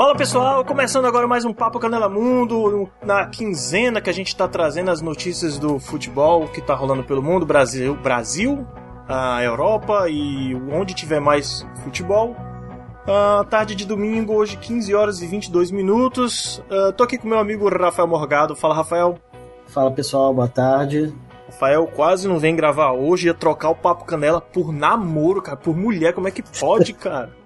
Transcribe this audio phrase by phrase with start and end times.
[0.00, 4.48] Fala pessoal, começando agora mais um Papo Canela Mundo, na quinzena que a gente tá
[4.48, 8.66] trazendo as notícias do futebol que tá rolando pelo mundo, Brasil, Brasil,
[9.06, 12.30] a Europa e onde tiver mais futebol.
[12.30, 16.64] Uh, tarde de domingo, hoje 15 horas e 22 minutos.
[16.70, 18.56] Uh, tô aqui com meu amigo Rafael Morgado.
[18.56, 19.18] Fala, Rafael.
[19.66, 21.12] Fala pessoal, boa tarde.
[21.44, 25.76] Rafael quase não vem gravar hoje, ia trocar o Papo Canela por namoro, cara, por
[25.76, 26.14] mulher.
[26.14, 27.38] Como é que pode, cara?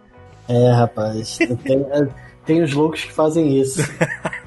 [0.48, 1.36] É, rapaz.
[1.38, 1.84] Tem,
[2.44, 3.80] tem os loucos que fazem isso.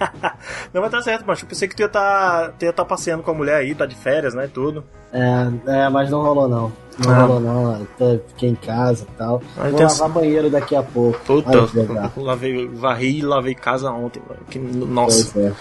[0.74, 3.32] não, mas tá certo, mas eu pensei que tu ia estar tá, tá passeando com
[3.32, 4.50] a mulher aí, tá de férias, né?
[4.52, 4.84] Tudo.
[5.12, 6.72] É, é mas não rolou não.
[7.00, 7.24] Não ah.
[7.24, 7.88] rolou não.
[8.28, 9.42] fiquei em casa e tal.
[9.58, 11.20] Ah, Vou lavar banheiro daqui a pouco.
[11.26, 11.68] Puta,
[12.18, 14.22] lavei, varri e lavei casa ontem.
[14.50, 15.40] Que, nossa.
[15.40, 15.54] É.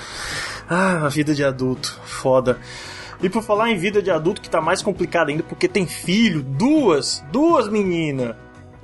[0.68, 1.98] Ah, a vida de adulto.
[2.04, 2.58] Foda.
[3.22, 6.42] E por falar em vida de adulto, que tá mais complicado ainda, porque tem filho,
[6.42, 8.36] duas, duas meninas.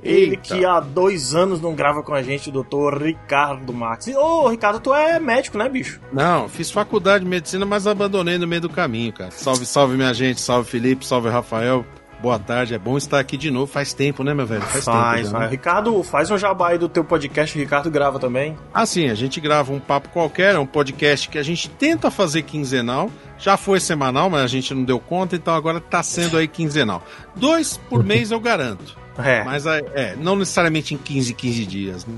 [0.03, 4.07] Ele que há dois anos não grava com a gente, o doutor Ricardo Max.
[4.07, 5.99] Ô, Ricardo, tu é médico, né, bicho?
[6.11, 9.31] Não, fiz faculdade de medicina, mas abandonei no meio do caminho, cara.
[9.31, 10.41] Salve, salve, minha gente.
[10.41, 11.05] Salve, Felipe.
[11.05, 11.85] Salve, Rafael.
[12.23, 13.67] Boa tarde, é bom estar aqui de novo.
[13.67, 14.61] Faz tempo, né, meu velho?
[14.61, 15.31] Faz, faz tempo.
[15.33, 15.47] Já, né?
[15.47, 18.57] Ricardo, faz um jabá aí do teu podcast, o Ricardo grava também.
[18.73, 22.09] Ah, sim, a gente grava um papo qualquer, é um podcast que a gente tenta
[22.09, 23.11] fazer quinzenal.
[23.37, 27.03] Já foi semanal, mas a gente não deu conta, então agora tá sendo aí quinzenal.
[27.35, 29.02] Dois por mês eu garanto.
[29.17, 29.43] É.
[29.43, 32.05] Mas é, é, não necessariamente em 15, 15 dias.
[32.05, 32.13] Né?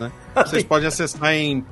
[0.00, 0.10] né?
[0.34, 1.62] Vocês podem acessar em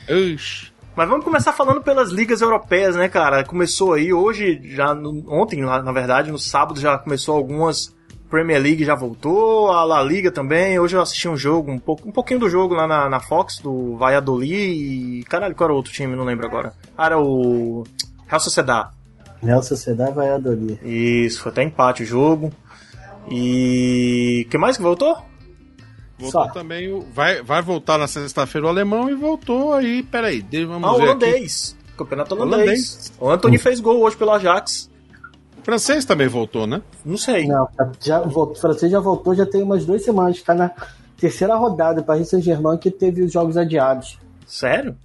[0.09, 0.73] Ixi.
[0.95, 3.43] Mas vamos começar falando pelas ligas europeias, né, cara?
[3.43, 7.93] Começou aí hoje, já no, ontem, na verdade, no sábado já começou algumas
[8.29, 10.79] Premier League já voltou, a La Liga também.
[10.79, 13.59] Hoje eu assisti um jogo, um, pouco, um pouquinho do jogo lá na, na Fox,
[13.59, 15.25] do Valladolid e.
[15.25, 16.15] Caralho, qual era o outro time?
[16.15, 16.73] Não lembro agora.
[16.97, 17.85] Ah, era o.
[18.27, 18.91] Real Sociedad.
[19.43, 20.79] Real Sociedad e Valladolid.
[20.83, 22.53] Isso, foi até empate o jogo.
[23.31, 24.47] E.
[24.51, 25.17] que mais que voltou?
[26.19, 26.49] Voltou Só.
[26.49, 27.01] também o.
[27.13, 30.03] Vai, vai voltar na sexta-feira o alemão e voltou aí.
[30.03, 31.03] Peraí, vamos ah, ver.
[31.03, 31.77] holandês.
[31.79, 31.97] Aqui.
[31.97, 32.61] Campeonato holandês.
[32.61, 33.13] holandês.
[33.19, 34.91] O Anthony fez gol hoje pelo Ajax
[35.69, 36.81] francês também voltou, né?
[37.05, 37.47] Não sei.
[37.47, 37.69] Não,
[38.01, 40.37] já, o francês já voltou, já tem umas duas semanas.
[40.37, 40.71] Está na
[41.21, 42.03] terceira rodada.
[42.03, 44.19] Paris Saint-Germain que teve os jogos adiados.
[44.47, 44.97] Sério?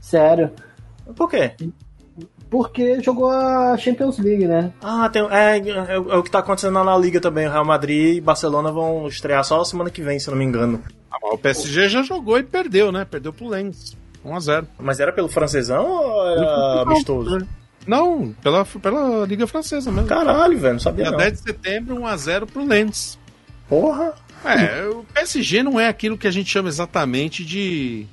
[0.00, 0.52] Sério.
[1.16, 1.56] Por quê?
[2.48, 4.72] Porque jogou a Champions League, né?
[4.80, 7.48] Ah, tem, é, é, é o que está acontecendo na Liga também.
[7.48, 10.80] O Real Madrid e Barcelona vão estrear só semana que vem, se não me engano.
[11.10, 13.04] Ah, o PSG já jogou e perdeu, né?
[13.04, 13.96] Perdeu pro Lens.
[14.24, 14.66] 1x0.
[14.78, 17.40] Mas era pelo francesão ou era amistoso?
[17.40, 17.48] Não,
[18.42, 20.08] pela, pela Liga Francesa mesmo.
[20.08, 21.18] Caralho, velho, não sabia Dia não.
[21.18, 23.18] 10 de setembro, 1x0 pro Lens.
[23.68, 24.14] Porra!
[24.44, 28.06] É, o PSG não é aquilo que a gente chama exatamente de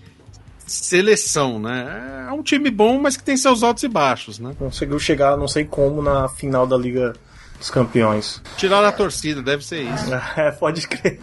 [0.66, 2.28] seleção, né?
[2.30, 4.54] É um time bom, mas que tem seus altos e baixos, né?
[4.58, 7.14] Conseguiu chegar, não sei como, na final da Liga
[7.58, 8.42] dos Campeões.
[8.58, 10.06] Tirar a torcida, deve ser isso.
[10.38, 11.20] É, pode crer.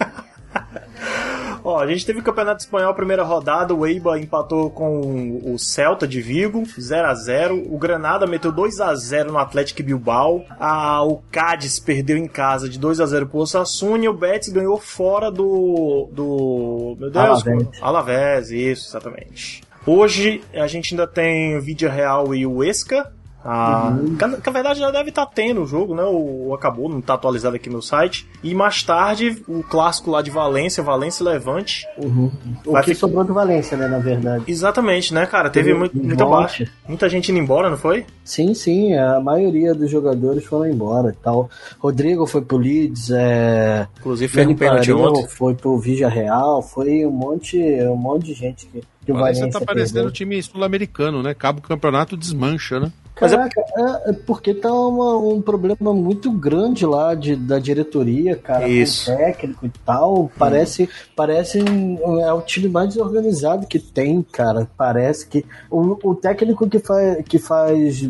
[1.67, 6.07] Ó, a gente teve o Campeonato Espanhol, primeira rodada, o Eibar empatou com o Celta
[6.07, 10.45] de Vigo, 0 a 0 O Granada meteu 2 a 0 no Atlético Bilbao.
[10.61, 14.53] A, o Cádiz perdeu em casa de 2 a 0 pro Osasuna e o Betis
[14.53, 16.09] ganhou fora do...
[16.13, 16.97] do...
[17.01, 17.83] Meu Deus, Alavés.
[17.83, 19.65] Alavés, isso, exatamente.
[19.85, 23.13] Hoje a gente ainda tem o Vídeo Real e o Esca,
[23.49, 24.17] Ah, uhum.
[24.17, 26.03] que, que, na verdade já deve estar tá tendo o jogo, né?
[26.03, 28.29] Ou, acabou, não está atualizado aqui no site.
[28.43, 31.87] E mais tarde, o clássico lá de Valência, Valência Levante.
[31.97, 32.31] Uhum.
[32.65, 32.95] O que ficar...
[32.97, 34.45] sobrou do Valência, né, na verdade.
[34.49, 35.49] Exatamente, né, cara?
[35.49, 36.69] Teve muito, muita baixa.
[36.89, 38.05] Muita gente indo embora, não foi?
[38.25, 38.95] Sim, sim.
[38.95, 41.49] A maioria dos jogadores foram embora e tal.
[41.79, 43.87] Rodrigo foi pro Leeds, é...
[44.01, 45.29] Inclusive fez um pênalti ontem.
[45.29, 49.49] Foi pro Vigia Real, foi um monte, um monte de gente que que o Valência
[49.49, 51.33] tá parecendo o time sul-americano, né?
[51.33, 52.91] Cabo campeonato desmancha, né?
[53.17, 58.69] Caraca, é, é porque tá uma, um problema muito grande lá de, da diretoria, cara,
[58.69, 59.11] Isso.
[59.11, 60.31] com técnico e tal.
[60.39, 60.89] Parece, hum.
[61.17, 64.69] parece é o time mais desorganizado que tem, cara.
[64.77, 68.09] Parece que o, o técnico que faz, que faz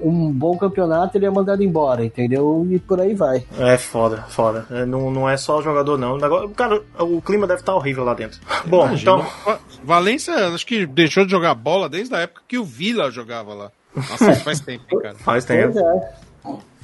[0.00, 2.66] um bom campeonato, ele é mandado embora, entendeu?
[2.68, 3.44] E por aí vai.
[3.60, 4.66] É foda, foda.
[4.72, 6.16] É, não, não é só o jogador, não.
[6.16, 8.40] O cara, o clima deve estar tá horrível lá dentro.
[8.66, 9.22] Bom, Imagina.
[9.22, 9.58] então.
[9.84, 13.70] Valência, acho que deixou de jogar bola desde a época que o Vila jogava lá.
[13.98, 15.14] Nossa, faz tempo, hein, cara.
[15.16, 15.78] Faz tempo.
[15.78, 16.28] É.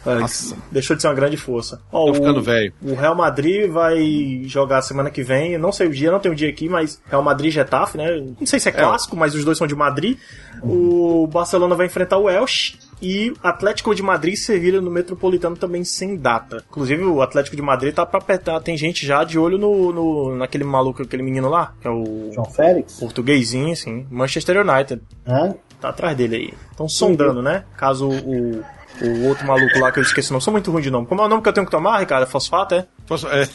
[0.05, 0.57] Nossa.
[0.71, 1.81] Deixou de ser uma grande força.
[1.91, 2.73] Ó, Tô ficando velho.
[2.83, 5.57] O Real Madrid vai jogar semana que vem.
[5.57, 8.21] não sei o dia, não tem o dia aqui, mas Real Madrid e Getafe, né?
[8.39, 8.75] Não sei se é, é.
[8.75, 9.19] clássico, é.
[9.19, 10.19] mas os dois são de Madrid.
[10.63, 15.85] O Barcelona vai enfrentar o Elche e Atlético de Madrid e Sevilha no Metropolitano também
[15.85, 16.65] sem data.
[16.71, 20.37] Inclusive o Atlético de Madrid tá pra apertar, tem gente já de olho no, no
[20.37, 22.99] naquele maluco, aquele menino lá, que é o João Félix.
[22.99, 25.03] Portuguesinho, assim, Manchester United.
[25.27, 25.55] É?
[25.85, 26.55] Tá atrás dele aí.
[26.71, 27.65] Estão sondando, né?
[27.77, 28.65] Caso o,
[29.03, 30.43] o outro maluco lá que eu esqueci o nome.
[30.43, 31.07] Sou muito ruim de nome.
[31.07, 32.23] Como é o nome que eu tenho que tomar, Ricardo?
[32.23, 32.87] É fosfato, é?
[33.07, 33.47] Fos, é,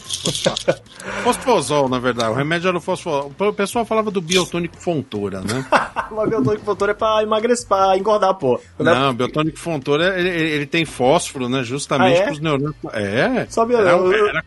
[1.23, 2.29] fosfosol, na verdade.
[2.29, 3.31] O remédio era o fosfosol.
[3.39, 5.65] O pessoal falava do biotônico fontura, né?
[6.11, 8.59] Mas biotônico fontura é pra emagrecer, pra engordar, pô.
[8.77, 11.63] Não, não biotônico fontura, ele, ele, tem fósforo, né?
[11.63, 12.25] Justamente ah, é?
[12.25, 12.75] pros neurônios.
[12.93, 13.47] É.
[13.49, 14.43] Sabia, era, era,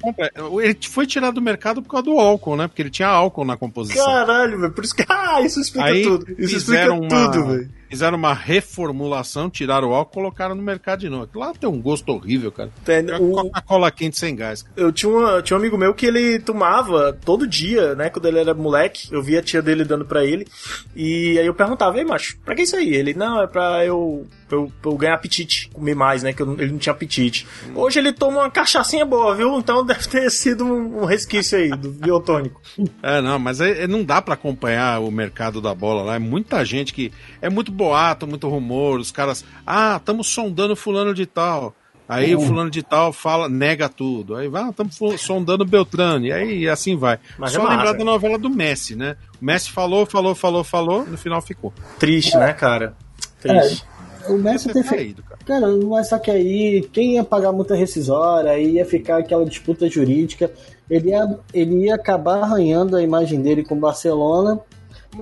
[0.62, 2.69] Ele foi tirado do mercado por causa do álcool, né?
[2.69, 4.04] Porque ele tinha álcool na composição.
[4.04, 4.72] Caralho, velho.
[4.72, 5.04] Por isso que.
[5.08, 6.26] Ah, isso explica Aí tudo.
[6.38, 7.08] Isso explica uma...
[7.08, 11.28] tudo, velho fizeram uma reformulação, tiraram o álcool e colocaram no mercado de novo.
[11.34, 12.70] Lá tem um gosto horrível, cara.
[12.82, 13.32] Tem, o...
[13.32, 14.62] Coca-Cola quente sem gás.
[14.62, 14.75] Cara.
[14.78, 18.11] Eu tinha, uma, tinha um amigo meu que ele tomava todo dia, né?
[18.11, 20.47] Quando ele era moleque, eu via a tia dele dando para ele.
[20.94, 22.94] E aí eu perguntava, ei, macho, pra que isso aí?
[22.94, 26.33] Ele, não, é pra eu pra eu, pra eu ganhar apetite, comer mais, né?
[26.33, 27.47] Que eu, ele não tinha apetite.
[27.75, 29.59] Hoje ele toma uma cachaçinha boa, viu?
[29.59, 32.61] Então deve ter sido um, um resquício aí do biotônico.
[33.03, 36.17] É, não, mas é, é não dá para acompanhar o mercado da bola lá.
[36.17, 37.11] É muita gente que.
[37.41, 39.00] É muito boato, muito rumor.
[39.00, 39.45] Os caras.
[39.67, 41.75] Ah, estamos sondando fulano de tal.
[42.08, 42.43] Aí uhum.
[42.43, 44.37] o fulano de tal fala, nega tudo.
[44.37, 46.26] Aí vai, estamos ah, sondando Beltrano.
[46.26, 47.19] E aí assim vai.
[47.38, 49.16] Mas Só é lembrar da novela do Messi, né?
[49.40, 51.72] O Messi falou, falou, falou, falou, no final ficou.
[51.99, 52.40] Triste, é.
[52.40, 52.94] né, cara?
[53.40, 53.87] Triste.
[53.88, 54.31] É.
[54.31, 55.22] O Messi tem feito.
[55.22, 55.40] Cara.
[55.44, 59.88] cara, mas só que aí, quem ia pagar multa rescisória, aí ia ficar aquela disputa
[59.88, 60.50] jurídica,
[60.88, 64.60] ele ia, ele ia acabar arranhando a imagem dele com o Barcelona.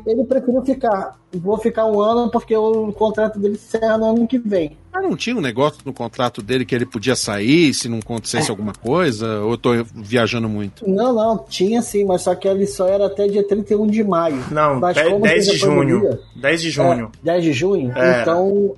[0.07, 1.19] Ele preferiu ficar.
[1.33, 4.77] Vou ficar um ano porque o contrato dele encerra no ano que vem.
[4.93, 8.49] Mas não tinha um negócio no contrato dele que ele podia sair se não acontecesse
[8.49, 8.51] é.
[8.51, 9.41] alguma coisa?
[9.41, 10.89] Ou eu tô viajando muito?
[10.89, 14.43] Não, não, tinha sim, mas só que ele só era até dia 31 de maio.
[14.51, 16.19] Não, mas 10 de junho.
[16.35, 17.13] 10 de junho.
[17.23, 17.93] É, 10 de junho?
[17.97, 18.23] É.
[18.23, 18.75] Então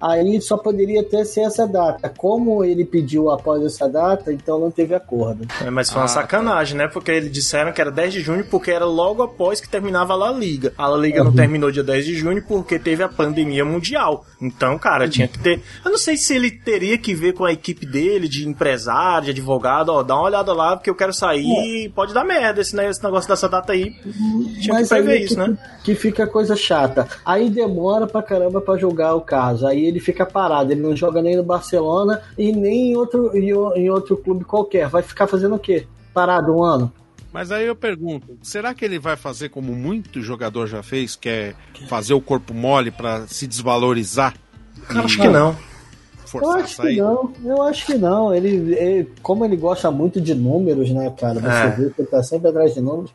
[0.00, 2.12] aí só poderia ter ser essa data.
[2.16, 5.46] Como ele pediu após essa data, então não teve acordo.
[5.64, 6.14] É, mas foi uma ah, tá.
[6.14, 6.84] sacanagem, tá.
[6.84, 6.90] né?
[6.90, 10.16] Porque eles disseram que era 10 de junho porque era logo após que terminava a
[10.16, 10.72] La Liga.
[10.76, 11.26] A La Liga uhum.
[11.26, 14.24] não terminou dia 10 de junho porque teve a pandemia mundial.
[14.40, 15.10] Então, cara, uhum.
[15.10, 15.60] tinha que ter.
[15.84, 19.30] Eu não sei se ele teria que ver com a equipe dele, de empresário, de
[19.30, 21.90] advogado, ó, dá uma olhada lá porque eu quero sair.
[21.94, 23.92] Pode dar merda esse, né, esse negócio dessa data aí.
[24.60, 25.58] Tinha mas que prever isso, que, né?
[25.84, 27.08] Que fica coisa chata.
[27.24, 29.66] Aí demora pra caramba pra julgar o caso.
[29.66, 33.30] Aí ele ele fica parado, ele não joga nem no Barcelona e nem em outro,
[33.36, 34.88] em outro clube qualquer.
[34.88, 35.86] Vai ficar fazendo o quê?
[36.12, 36.92] Parado um ano?
[37.32, 41.28] Mas aí eu pergunto, será que ele vai fazer como muito jogador já fez, que
[41.28, 41.54] é
[41.88, 44.34] fazer o corpo mole para se desvalorizar?
[44.90, 45.56] Eu acho que não.
[46.34, 48.34] Eu acho que não, eu acho que não.
[48.34, 51.38] Ele, ele, como ele gosta muito de números, né, cara?
[51.38, 51.70] Você é.
[51.70, 53.12] vê que ele tá sempre atrás de números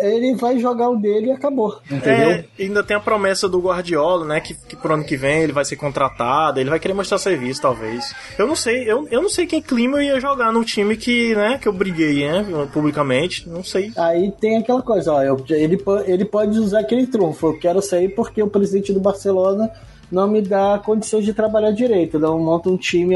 [0.00, 1.78] ele vai jogar o dele e acabou.
[1.90, 2.30] Entendeu?
[2.30, 4.40] É, ainda tem a promessa do Guardiola, né?
[4.40, 7.62] Que, que pro ano que vem ele vai ser contratado, ele vai querer mostrar serviço,
[7.62, 8.14] talvez.
[8.38, 11.34] Eu não sei, eu, eu não sei quem clima eu ia jogar no time que,
[11.34, 12.68] né, que eu briguei, né?
[12.72, 13.48] Publicamente.
[13.48, 13.92] Não sei.
[13.96, 17.48] Aí tem aquela coisa, ó, eu, ele, ele pode usar aquele trunfo.
[17.48, 19.70] Eu quero sair porque o presidente do Barcelona
[20.12, 22.18] não me dá condições de trabalhar direito.
[22.18, 23.14] Não monta um time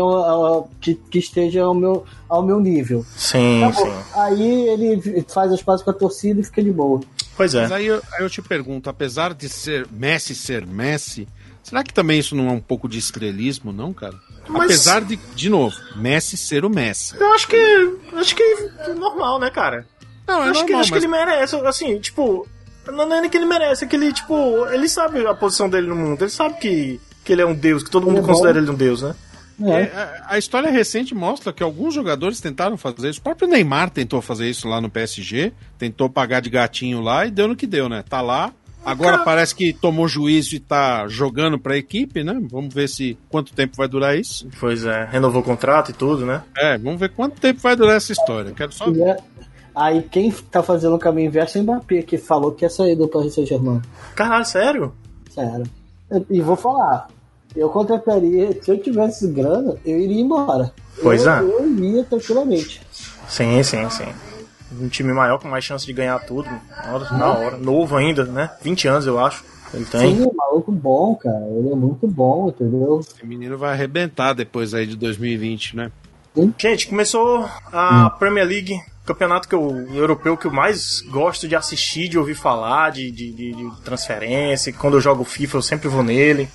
[0.80, 3.04] que, que esteja ao meu, ao meu nível.
[3.14, 3.92] Sim, tá sim.
[4.14, 7.00] Aí ele faz as pazes com a torcida e fica de boa.
[7.36, 7.62] Pois é.
[7.62, 11.28] Mas aí eu, aí eu te pergunto, apesar de ser Messi ser Messi,
[11.62, 14.14] será que também isso não é um pouco de estrelismo, não, cara?
[14.48, 14.64] Mas...
[14.64, 17.14] Apesar de, de novo, Messi ser o Messi.
[17.20, 17.98] Eu acho que.
[18.14, 18.42] Acho que
[18.78, 19.86] é normal, né, cara?
[20.26, 20.90] Não, é acho normal, que, acho mas...
[20.90, 22.46] que ele merece, assim, tipo,
[22.92, 25.86] não é nem que ele merece, é que ele, tipo, ele sabe a posição dele
[25.86, 28.28] no mundo, ele sabe que que ele é um deus, que todo mundo ele é
[28.28, 29.14] considera ele um deus, né?
[29.60, 29.70] É.
[29.70, 29.92] é.
[29.94, 33.20] A, a, história recente mostra que alguns jogadores tentaram fazer isso.
[33.20, 37.30] O próprio Neymar tentou fazer isso lá no PSG, tentou pagar de gatinho lá e
[37.30, 38.04] deu no que deu, né?
[38.08, 38.52] Tá lá.
[38.84, 42.40] Agora parece que tomou juízo e tá jogando pra equipe, né?
[42.48, 44.48] Vamos ver se quanto tempo vai durar isso.
[44.60, 46.42] Pois é, renovou o contrato e tudo, né?
[46.56, 48.52] É, vamos ver quanto tempo vai durar essa história.
[48.52, 48.84] Quero só.
[48.88, 49.16] É,
[49.76, 52.96] aí quem tá fazendo o caminho inverso é o Mbappé, que falou que ia sair
[52.96, 53.82] do Paris Saint-Germain.
[54.14, 54.94] Caralho, sério?
[55.30, 55.64] Sério.
[56.30, 57.08] E vou falar,
[57.54, 60.72] eu contrataria, se eu tivesse grana, eu iria embora.
[61.02, 61.40] Pois eu, é.
[61.40, 62.80] Eu iria tranquilamente.
[63.28, 64.06] Sim, sim, sim.
[64.80, 66.48] Um time maior com mais chance de ganhar tudo.
[66.48, 67.56] Na hora, na hora.
[67.58, 68.50] Novo ainda, né?
[68.62, 69.44] 20 anos, eu acho.
[69.74, 70.16] Ele tem.
[70.16, 71.44] Sim, é maluco bom, cara.
[71.50, 73.00] Ele é muito bom, entendeu?
[73.00, 75.92] Esse menino vai arrebentar depois aí de 2020, né?
[76.34, 76.52] Sim.
[76.56, 78.18] Gente, começou a hum.
[78.18, 82.90] Premier League campeonato que eu, europeu que eu mais gosto de assistir, de ouvir falar,
[82.90, 84.72] de, de, de, transferência.
[84.72, 86.48] Quando eu jogo FIFA, eu sempre vou nele.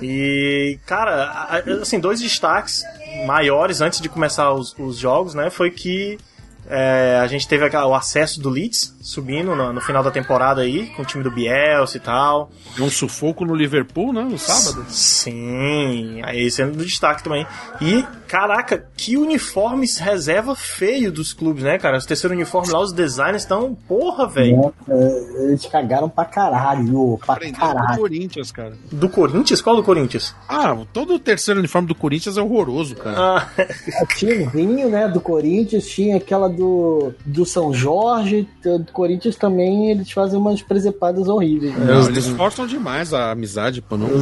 [0.00, 2.82] E, cara, assim, dois destaques
[3.26, 5.50] maiores antes de começar os, os jogos, né?
[5.50, 6.18] Foi que
[6.66, 10.86] é, a gente teve o acesso do Leeds subindo no, no, final da temporada aí,
[10.88, 12.50] com o time do Bielsa e tal.
[12.78, 14.22] Um sufoco no Liverpool, né?
[14.22, 14.84] No sábado.
[14.88, 17.46] Sim, aí sendo do destaque também.
[17.80, 21.96] E, caraca, que uniformes reserva feio dos clubes, né, cara?
[21.96, 24.72] Os terceiro uniforme lá, os designers estão, porra, velho.
[24.88, 27.94] É, eles cagaram pra caralho, pra caralho.
[27.94, 28.74] Do Corinthians, cara.
[28.92, 29.62] Do Corinthians?
[29.62, 30.34] Qual do Corinthians?
[30.48, 33.18] Ah, todo o terceiro uniforme do Corinthians é horroroso, cara.
[33.18, 33.48] Ah.
[34.16, 39.90] tinha o vinho, né, do Corinthians, tinha aquela do, do São Jorge, do Corinthians também,
[39.90, 41.74] eles fazem umas presepadas horríveis.
[41.74, 41.86] Né?
[41.86, 43.96] Não, eles forçam demais a amizade, pô.
[43.96, 44.08] Não...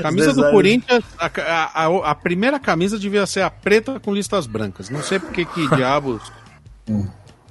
[0.00, 4.90] Camisa do Corinthians, a, a, a, primeira camisa devia ser a preta com listas brancas.
[4.90, 6.22] Não sei porque que diabos.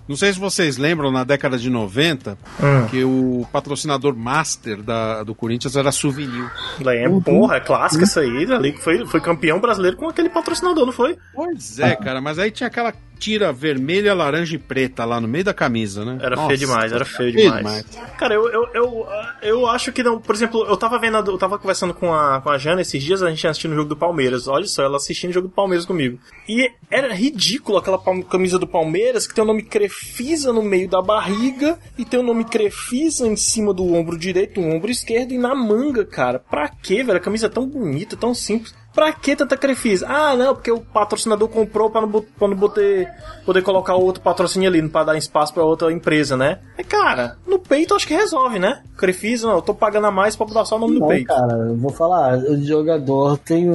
[0.08, 2.88] Não sei se vocês lembram, na década de 90, hum.
[2.90, 6.52] que o patrocinador master da, do Corinthians era Souvenir.
[6.80, 7.22] Lembro, uhum.
[7.22, 8.46] porra, é clássica isso aí.
[8.52, 11.18] Ali que foi, foi campeão brasileiro com aquele patrocinador, não foi?
[11.34, 15.44] Pois é, cara, mas aí tinha aquela tira vermelha, laranja e preta lá no meio
[15.44, 16.18] da camisa, né?
[16.22, 17.58] Era Nossa, feio demais, era feio demais.
[17.58, 17.86] demais.
[18.18, 19.08] Cara, eu, eu, eu,
[19.42, 20.20] eu, acho que não.
[20.20, 23.24] Por exemplo, eu tava vendo, eu tava conversando com a, com a Jana esses dias,
[23.24, 24.48] a gente assistindo o jogo do Palmeiras.
[24.48, 26.20] Olha só, ela assistindo o jogo do Palmeiras comigo.
[26.48, 31.02] E era ridículo aquela camisa do Palmeiras que tem o nome Crefisa no meio da
[31.02, 35.38] barriga e tem o nome Crefisa em cima do ombro direito, o ombro esquerdo e
[35.38, 36.40] na manga, cara.
[36.40, 37.18] Pra quê, velho?
[37.18, 38.74] A camisa é tão bonita, tão simples.
[38.96, 40.08] Pra que tanta crefisa?
[40.08, 43.12] Ah, não, porque o patrocinador comprou pra não, pra não poder,
[43.46, 46.60] poder colocar outro patrocínio ali, pra dar espaço pra outra empresa, né?
[46.78, 48.82] É, cara, no peito acho que resolve, né?
[48.98, 51.28] Crefisa, não, eu tô pagando a mais pra botar só o nome não, no peito.
[51.28, 53.70] cara, eu vou falar, o jogador tem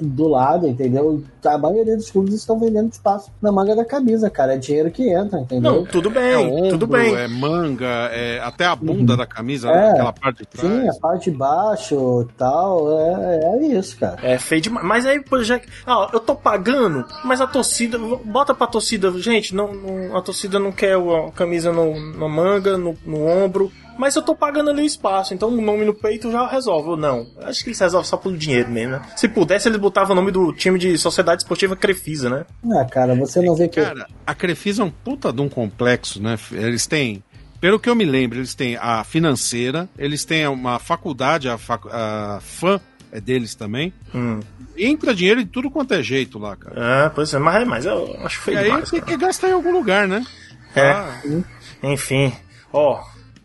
[0.00, 1.22] do lado, entendeu?
[1.44, 4.54] A maioria dos clubes estão vendendo espaço na manga da camisa, cara.
[4.54, 5.72] É dinheiro que entra, entendeu?
[5.72, 7.14] Não, tudo bem, é ombro, tudo bem.
[7.14, 9.18] É manga, é até a bunda uhum.
[9.18, 9.88] da camisa, né?
[9.88, 10.72] é, aquela parte de trás.
[10.72, 14.16] Sim, a parte de baixo tal, é, é isso, cara.
[14.22, 14.86] É feio demais.
[14.86, 19.72] Mas aí, já ah, eu tô pagando, mas a torcida, bota pra torcida, gente, não,
[19.74, 23.70] não a torcida não quer a camisa no, na manga, no, no ombro.
[23.96, 26.90] Mas eu tô pagando ali o espaço, então o nome no peito já resolve.
[26.90, 29.02] Ou não, acho que eles resolvem só pelo dinheiro mesmo, né?
[29.16, 32.44] Se pudesse, eles botavam o nome do time de Sociedade Esportiva Crefisa, né?
[32.72, 33.80] Ah, cara, você não vê que.
[33.80, 36.36] Cara, a Crefisa é um puta de um complexo, né?
[36.50, 37.22] Eles têm
[37.60, 41.86] pelo que eu me lembro, eles têm a financeira, eles têm uma faculdade, a, fac,
[41.90, 42.78] a FAM
[43.14, 43.92] é deles também.
[44.12, 44.40] Hum.
[44.76, 47.06] Entra dinheiro de tudo quanto é jeito lá, cara.
[47.06, 48.58] É, pois é, mas, mas eu acho feio.
[48.58, 50.26] E aí tem que gastar em algum lugar, né?
[50.74, 50.90] É.
[50.90, 51.22] Ah.
[51.80, 52.32] Enfim.
[52.72, 53.00] Ó,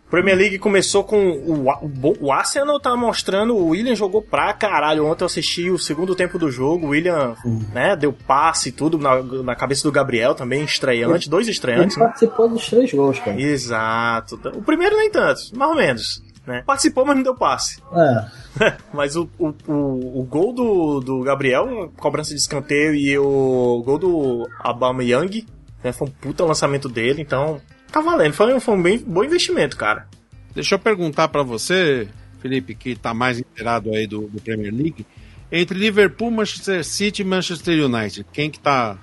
[0.10, 5.06] Premier League começou com o, o, o Arsenal tá mostrando, o William jogou pra caralho.
[5.06, 7.64] Ontem eu assisti o segundo tempo do jogo, o William, uhum.
[7.72, 11.96] né, deu passe e tudo na, na cabeça do Gabriel também, estreante, ele, dois estreantes.
[11.96, 13.40] Ele participou dos três gols, cara.
[13.40, 14.42] Exato.
[14.56, 16.24] O primeiro nem tanto, mais ou menos.
[16.46, 16.63] Né?
[16.65, 17.81] Participou, mas não deu passe.
[17.93, 18.75] É.
[18.93, 23.98] mas o, o, o, o, gol do, do Gabriel, cobrança de escanteio, e o gol
[23.98, 25.46] do Abama Young,
[25.84, 28.34] né, foi um puta lançamento dele, então tá valendo.
[28.34, 30.08] Foi, foi um bem, bom investimento, cara.
[30.53, 32.08] Deixa eu perguntar para você,
[32.41, 35.05] Felipe, que tá mais inteirado aí do, do, Premier League.
[35.51, 38.98] Entre Liverpool, Manchester City e Manchester United, quem que tá.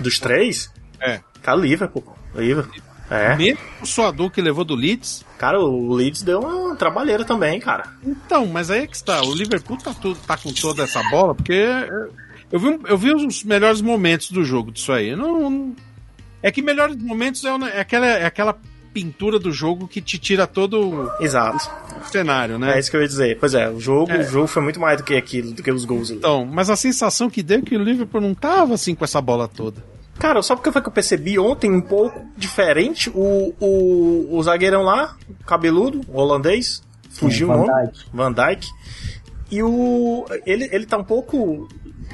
[0.00, 0.72] Dos três?
[1.00, 1.20] É.
[1.42, 2.04] Tá Liverpool.
[2.34, 2.87] Liverpool.
[3.10, 3.36] É.
[3.36, 5.24] Mesmo o Suador que levou do Leeds.
[5.38, 7.84] Cara, o Leeds deu uma trabalheira também, cara.
[8.04, 9.22] Então, mas aí é que está.
[9.22, 11.66] O Liverpool tá, tudo, tá com toda essa bola, porque
[12.50, 15.14] eu vi, eu vi os melhores momentos do jogo disso aí.
[15.16, 15.76] Não, não
[16.42, 18.58] é que melhores momentos é, é, aquela, é aquela
[18.92, 21.70] pintura do jogo que te tira todo Exato.
[22.00, 22.76] o cenário, né?
[22.76, 23.38] É isso que eu ia dizer.
[23.38, 24.20] Pois é, o jogo, é.
[24.20, 26.10] o jogo foi muito mais do que aquilo, do que os gols.
[26.10, 29.20] Então, mas a sensação que deu é que o Liverpool não tava assim com essa
[29.20, 29.84] bola toda.
[30.18, 33.10] Cara, só porque foi que eu percebi ontem um pouco diferente.
[33.10, 37.90] O, o, o zagueirão lá, cabeludo, holandês, fugiu o nome.
[38.12, 38.68] Van Dijk.
[39.50, 40.24] E o.
[40.44, 41.68] Ele, ele tá um pouco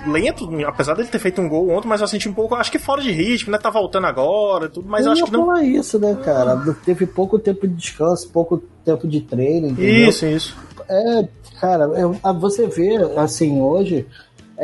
[0.06, 2.78] lento, apesar dele ter feito um gol ontem, mas eu senti um pouco, acho que
[2.78, 3.58] fora de ritmo, né?
[3.58, 5.46] Tá voltando agora, tudo, mas eu, acho que não.
[5.46, 6.56] falar isso, né, cara?
[6.84, 10.08] Teve pouco tempo de descanso, pouco tempo de treino, entendeu?
[10.08, 10.56] Isso, isso.
[10.88, 11.28] É,
[11.60, 14.06] cara, eu, você vê, assim, hoje,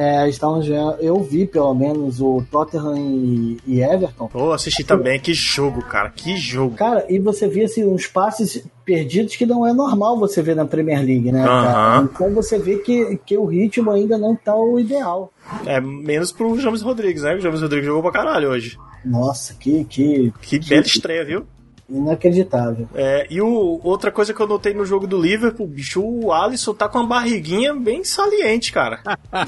[0.00, 4.28] é, estavam já, eu vi pelo menos o Tottenham e, e Everton.
[4.28, 6.74] Pô, oh, assisti também, que jogo, cara, que jogo.
[6.74, 10.64] Cara, e você via assim, uns passes perdidos que não é normal você ver na
[10.64, 11.46] Premier League, né?
[11.46, 12.04] Uhum.
[12.04, 15.30] Então você vê que, que o ritmo ainda não tá o ideal.
[15.66, 17.34] É, menos pro James Rodrigues, né?
[17.34, 18.78] O James Rodrigues jogou pra caralho hoje.
[19.04, 19.84] Nossa, que.
[19.84, 21.46] Que, que, que bela estreia, viu?
[21.90, 22.88] Inacreditável.
[22.94, 26.72] É, e o, outra coisa que eu notei no jogo do Liverpool, bicho, o Alisson
[26.72, 29.00] tá com uma barriguinha bem saliente, cara.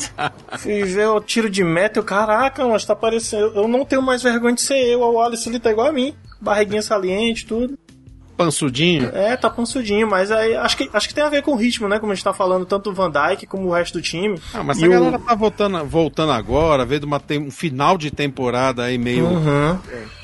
[0.58, 3.52] Fui ver o tiro de meta, eu, caraca, mas tá parecendo.
[3.54, 6.14] Eu não tenho mais vergonha de ser eu, o Alisson ele tá igual a mim.
[6.40, 7.78] Barriguinha saliente, tudo.
[8.36, 9.10] Pansudinho?
[9.14, 11.86] É, tá pansudinho, mas aí acho que, acho que tem a ver com o ritmo,
[11.86, 12.00] né?
[12.00, 14.40] Como a gente tá falando, tanto o Van Dyke como o resto do time.
[14.52, 18.82] Ah, mas e a galera tá voltando, voltando agora, vendo uma, um final de temporada
[18.82, 19.26] aí meio.
[19.26, 19.78] Uhum.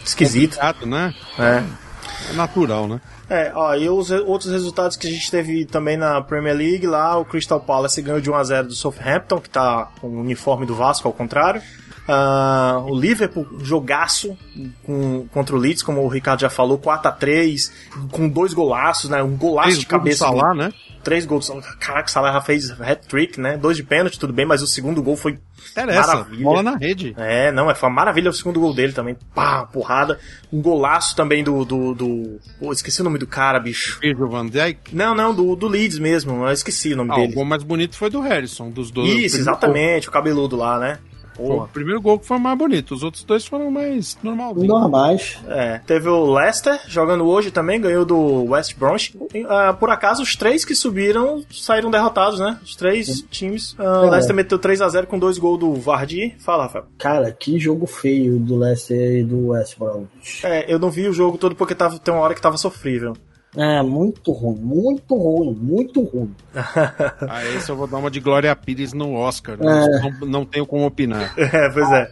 [0.04, 0.58] Esquisito.
[0.84, 1.14] né?
[1.38, 1.87] É.
[2.30, 3.00] É natural, né?
[3.28, 7.16] É, ó, e os outros resultados que a gente teve também na Premier League, lá
[7.16, 11.08] o Crystal Palace ganhou de 1x0 do Southampton, que tá com o uniforme do Vasco
[11.08, 11.62] ao contrário.
[12.08, 14.34] Uh, o Liverpool, jogaço
[14.82, 17.70] com, contra o Leeds, como o Ricardo já falou, 4x3,
[18.10, 19.22] com dois golaços, né?
[19.22, 20.24] Um golaço de cabeça.
[20.24, 20.72] Salah, né?
[21.04, 21.50] Três gols.
[21.78, 23.58] Caraca, o Salah fez hat-trick, né?
[23.58, 25.38] Dois de pênalti, tudo bem, mas o segundo gol foi
[25.70, 26.44] Interessa, maravilha.
[26.44, 27.14] bola na rede.
[27.18, 29.14] É, não, é, foi uma maravilha o segundo gol dele também.
[29.34, 30.18] Pá, porrada.
[30.50, 31.62] Um golaço também do...
[31.64, 32.40] do, do...
[32.58, 33.98] Oh, esqueci o nome do cara, bicho.
[34.00, 34.94] Virgil van Dijk?
[34.94, 36.46] Não, não, do, do Leeds mesmo.
[36.46, 37.32] Eu esqueci o nome ah, dele.
[37.32, 39.12] O gol mais bonito foi do Harrison, dos dois.
[39.12, 40.10] Isso, exatamente, gol.
[40.10, 40.98] o cabeludo lá, né?
[41.38, 41.64] Porra.
[41.64, 44.68] O primeiro gol que foi mais bonito, os outros dois foram mais normalzinhos.
[44.68, 45.38] Normais.
[45.46, 45.78] É.
[45.86, 49.16] Teve o Leicester jogando hoje também, ganhou do West Bromwich.
[49.16, 52.58] Uh, por acaso, os três que subiram saíram derrotados, né?
[52.62, 53.26] Os três Sim.
[53.30, 53.72] times.
[53.74, 56.34] Uh, o Leicester meteu 3 a 0 com dois gols do Vardy.
[56.40, 56.86] Fala, Rafael.
[56.98, 60.44] Cara, que jogo feio do Leicester e do West Bromwich.
[60.44, 63.16] É, eu não vi o jogo todo porque tava, tem uma hora que tava sofrível.
[63.56, 66.34] É, muito ruim, muito ruim, muito ruim.
[66.54, 69.86] ah, esse eu vou dar uma de Glória Pires no Oscar, né?
[69.86, 70.00] é.
[70.00, 71.34] não, não tenho como opinar.
[71.38, 72.10] É, pois é.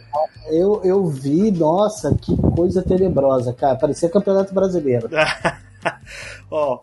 [0.49, 3.75] Eu, eu vi, nossa, que coisa tenebrosa, cara.
[3.75, 5.09] Parecia Campeonato Brasileiro.
[6.49, 6.79] Ó,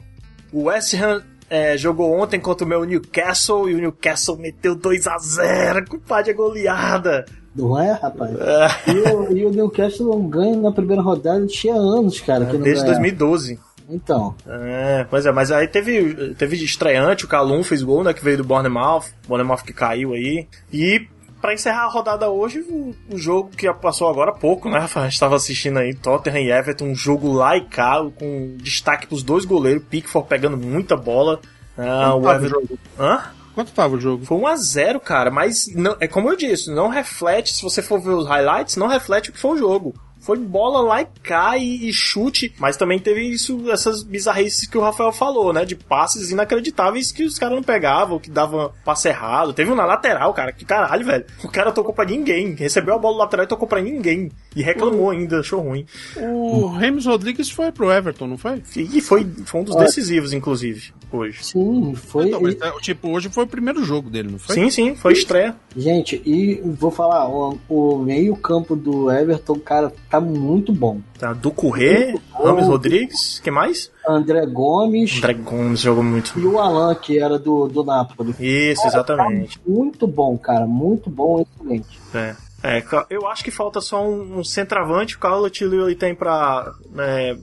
[0.52, 5.06] o West Ham é, jogou ontem contra o meu Newcastle e o Newcastle meteu 2
[5.06, 7.24] a 0 culpa de goleada.
[7.54, 8.32] Não é, rapaz?
[8.38, 8.90] É.
[8.90, 12.44] E, o, e o Newcastle não ganha na primeira rodada, tinha anos, cara.
[12.44, 13.58] É, desde 2012.
[13.88, 14.34] Então.
[14.46, 18.38] É, pois é, mas aí teve, teve estreante, o Calum fez gol, né, que veio
[18.38, 20.48] do Bournemouth, Bournemouth que caiu aí.
[20.72, 21.06] E
[21.40, 25.02] para encerrar a rodada hoje, o, o, jogo que passou agora há pouco, né, A
[25.02, 29.22] gente estava assistindo aí Tottenham e Everton, um jogo lá e cá, com destaque pros
[29.22, 31.40] dois goleiros, Pickford pegando muita bola.
[31.76, 32.62] Ah, o Everton...
[32.98, 33.22] O Hã?
[33.54, 34.24] Quanto tava o jogo?
[34.24, 38.10] Foi 1x0, cara, mas não, é como eu disse, não reflete, se você for ver
[38.10, 39.94] os highlights, não reflete o que foi o jogo
[40.24, 44.80] foi bola lá e cai e chute, mas também teve isso, essas bizarrices que o
[44.80, 45.66] Rafael falou, né?
[45.66, 49.52] De passes inacreditáveis que os caras não pegavam, que davam passe errado.
[49.52, 51.26] Teve um na lateral, cara, que caralho, velho.
[51.42, 54.30] O cara tocou pra ninguém, recebeu a bola lateral e tocou pra ninguém.
[54.56, 55.84] E reclamou ainda, achou ruim.
[56.16, 58.62] O Remus Rodrigues foi pro Everton, não foi?
[58.76, 61.44] E foi, foi um dos decisivos, inclusive, hoje.
[61.44, 62.28] Sim, foi.
[62.28, 64.54] Então, mas, é, tipo, hoje foi o primeiro jogo dele, não foi?
[64.54, 65.54] Sim, sim, foi estreia.
[65.76, 71.00] Gente, e vou falar, o, o meio-campo do Everton, cara, tá muito bom.
[71.18, 73.90] Tá, do Corrê, Rames Rodrigues, que mais?
[74.06, 75.18] André Gomes.
[75.18, 76.38] André Gomes jogou muito.
[76.38, 78.34] E o Alan, que era do, do Napoli.
[78.38, 79.58] Isso, cara, exatamente.
[79.58, 81.98] Tá muito bom, cara, muito bom, excelente.
[82.14, 82.36] É.
[82.66, 86.72] É, eu acho que falta só um, um centroavante, o Carlo Tilio ele tem pra.
[86.96, 87.36] É,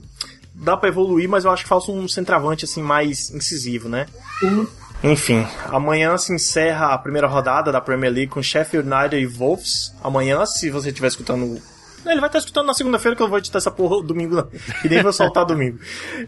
[0.52, 4.06] dá pra evoluir, mas eu acho que falta um centroavante assim mais incisivo, né?
[4.40, 4.66] Sim.
[5.04, 9.94] Enfim, amanhã se encerra a primeira rodada da Premier League com Sheffield United e Wolves.
[10.02, 11.60] Amanhã, se você estiver escutando
[12.10, 14.48] ele vai estar escutando na segunda-feira que eu vou editar essa porra domingo, não.
[14.84, 15.78] E nem vou soltar domingo.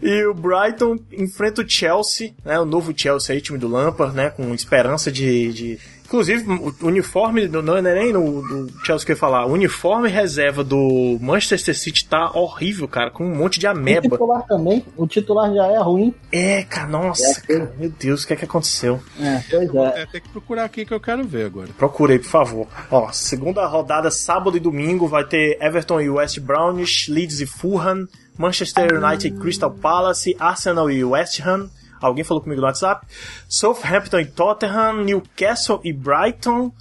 [0.01, 2.59] E o Brighton enfrenta o Chelsea, né?
[2.59, 4.29] O novo Chelsea aí, time do Lampard, né?
[4.29, 9.15] Com esperança de, de Inclusive, o uniforme, não é nem no, do Chelsea que eu
[9.15, 13.65] ia falar, o uniforme reserva do Manchester City tá horrível, cara, com um monte de
[13.65, 14.07] ameba.
[14.07, 16.13] O titular também, o titular já é ruim.
[16.31, 19.01] É, cara, nossa, é, cara, meu Deus, o que é que aconteceu?
[19.19, 20.01] É, pois é.
[20.01, 20.05] é.
[20.05, 21.69] Tem que procurar aqui que eu quero ver agora.
[21.75, 22.67] Procurei, por favor.
[22.91, 28.07] Ó, segunda rodada, sábado e domingo, vai ter Everton e West Brownish, Leeds e Fulham,
[28.37, 31.69] Manchester United e Crystal Palace, Arsenal e West Ham,
[32.01, 33.05] Alguém falou comigo no WhatsApp.
[33.47, 36.71] Southampton e Tottenham, Newcastle e Brighton.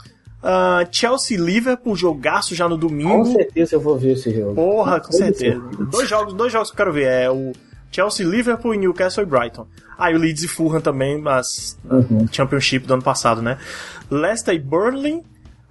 [0.45, 3.25] Uh, Chelsea e Liverpool, jogaço já no domingo.
[3.25, 4.55] Com certeza eu vou ver esse jogo.
[4.55, 5.59] Porra, com certeza.
[5.91, 7.07] Dois jogos, dois jogos que eu quero ver.
[7.07, 7.53] É o
[7.91, 9.67] Chelsea, Liverpool, Newcastle e Brighton.
[9.97, 12.27] Ah, e o Leeds e Fulham também, mas uhum.
[12.31, 13.57] Championship do ano passado, né?
[14.11, 15.23] Leicester e Burnley,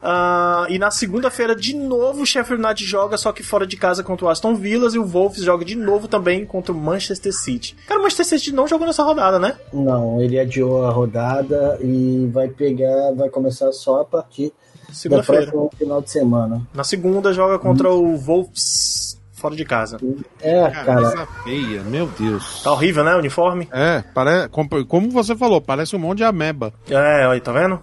[0.03, 4.03] Uh, e na segunda-feira, de novo, o Sheffield United joga, só que fora de casa
[4.03, 4.89] contra o Aston Villa.
[4.93, 7.73] E o Wolves joga de novo também contra o Manchester City.
[7.87, 9.55] Cara, o Manchester City não jogou nessa rodada, né?
[9.71, 14.51] Não, ele adiou a rodada e vai pegar, vai começar só a partir
[14.91, 15.53] segunda-feira.
[15.77, 16.61] final de semana.
[16.73, 18.13] Na segunda, joga contra hum.
[18.13, 19.97] o Wolves fora de casa.
[20.41, 21.27] É, cara.
[21.43, 22.61] feia, meu Deus.
[22.61, 23.67] Tá horrível, né, o uniforme?
[23.71, 24.49] É, parece,
[24.87, 26.73] como você falou, parece um monte de ameba.
[26.89, 27.79] É, aí, tá vendo?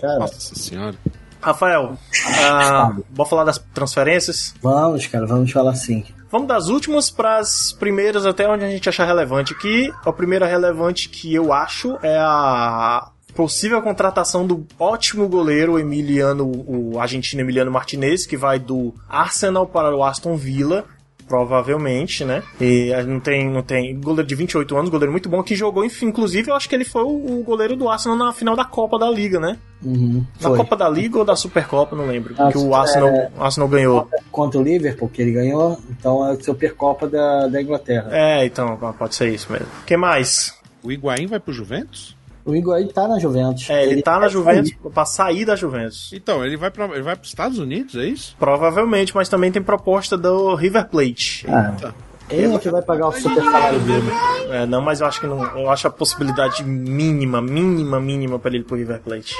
[0.00, 0.18] Cara.
[0.18, 0.96] Nossa senhora.
[1.40, 4.54] Rafael, uh, vamos falar das transferências?
[4.62, 6.04] Vamos, cara, vamos falar sim.
[6.30, 9.92] Vamos das últimas para as primeiras, até onde a gente achar relevante aqui.
[10.04, 16.98] A primeira relevante que eu acho é a possível contratação do ótimo goleiro Emiliano, o
[16.98, 20.84] argentino Emiliano Martinez, que vai do Arsenal para o Aston Villa
[21.28, 22.42] provavelmente, né?
[22.60, 26.50] E não tem, não tem goleiro de 28 anos, goleiro muito bom que jogou, inclusive,
[26.50, 29.38] eu acho que ele foi o, goleiro do Arsenal na final da Copa da Liga,
[29.38, 29.58] né?
[29.82, 32.34] Uhum, na Copa da Liga ou da Supercopa, não lembro.
[32.38, 33.30] Acho que o Arsenal, é...
[33.38, 34.08] Arsenal ganhou.
[34.30, 38.08] Contra o Liverpool, que ele ganhou, então é a Supercopa da, da Inglaterra.
[38.10, 39.66] É, então, pode ser isso mesmo.
[39.82, 40.54] O que mais?
[40.82, 42.15] O Higuaín vai pro Juventus?
[42.46, 43.68] O Higuaín tá na Juventus.
[43.68, 44.92] É, ele, ele tá na Juventus sair.
[44.92, 46.12] pra sair da Juventus.
[46.12, 48.36] Então, ele vai, pra, ele vai pros Estados Unidos, é isso?
[48.38, 51.44] Provavelmente, mas também tem proposta do River Plate.
[51.48, 51.72] Ah.
[51.72, 51.94] Eita.
[52.28, 54.08] Ele é que vai pagar o super salário dele.
[54.50, 55.42] É, não, mas eu acho que não.
[55.56, 59.34] Eu acho a possibilidade mínima, mínima, mínima para ele ir pro River Plate.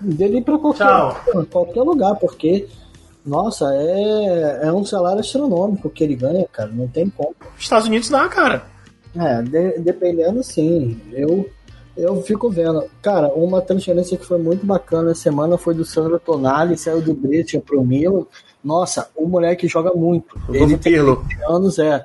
[0.00, 2.66] Dele ir pra qualquer, qualquer lugar, porque.
[3.24, 6.70] Nossa, é, é um salário astronômico que ele ganha, cara.
[6.72, 7.34] Não tem como.
[7.58, 8.64] Estados Unidos dá, cara.
[9.16, 11.00] É, de, dependendo sim.
[11.12, 11.48] Eu
[11.96, 12.84] eu fico vendo.
[13.00, 17.14] Cara, uma transferência que foi muito bacana essa semana foi do Sandro Tonali, saiu do
[17.14, 18.24] Brescia pro Milan.
[18.62, 20.38] Nossa, o moleque joga muito.
[20.48, 21.24] O Ele tem Pirlo.
[21.48, 22.04] anos, é.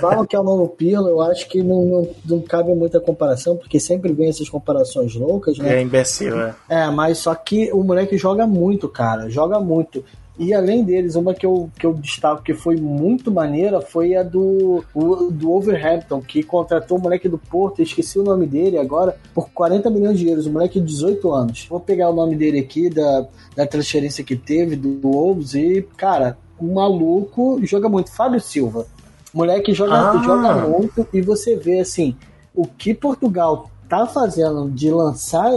[0.00, 3.56] Falam que é o novo Pirlo, eu acho que não, não, não, cabe muita comparação,
[3.56, 5.76] porque sempre vem essas comparações loucas, né?
[5.76, 6.54] É imbecil, é.
[6.68, 10.02] É, mas só que o moleque joga muito, cara, joga muito.
[10.38, 14.22] E além deles, uma que eu, que eu destaco que foi muito maneira foi a
[14.22, 19.16] do, o, do Overhampton, que contratou o moleque do Porto, esqueci o nome dele agora,
[19.34, 21.66] por 40 milhões de euros, o moleque de 18 anos.
[21.70, 26.36] Vou pegar o nome dele aqui, da, da transferência que teve, do, Wolves, e, cara,
[26.58, 28.10] o maluco joga muito.
[28.10, 28.86] Fábio Silva.
[29.32, 30.22] Moleque joga, ah.
[30.22, 32.14] joga muito, e você vê, assim,
[32.54, 35.50] o que Portugal tá fazendo de lançar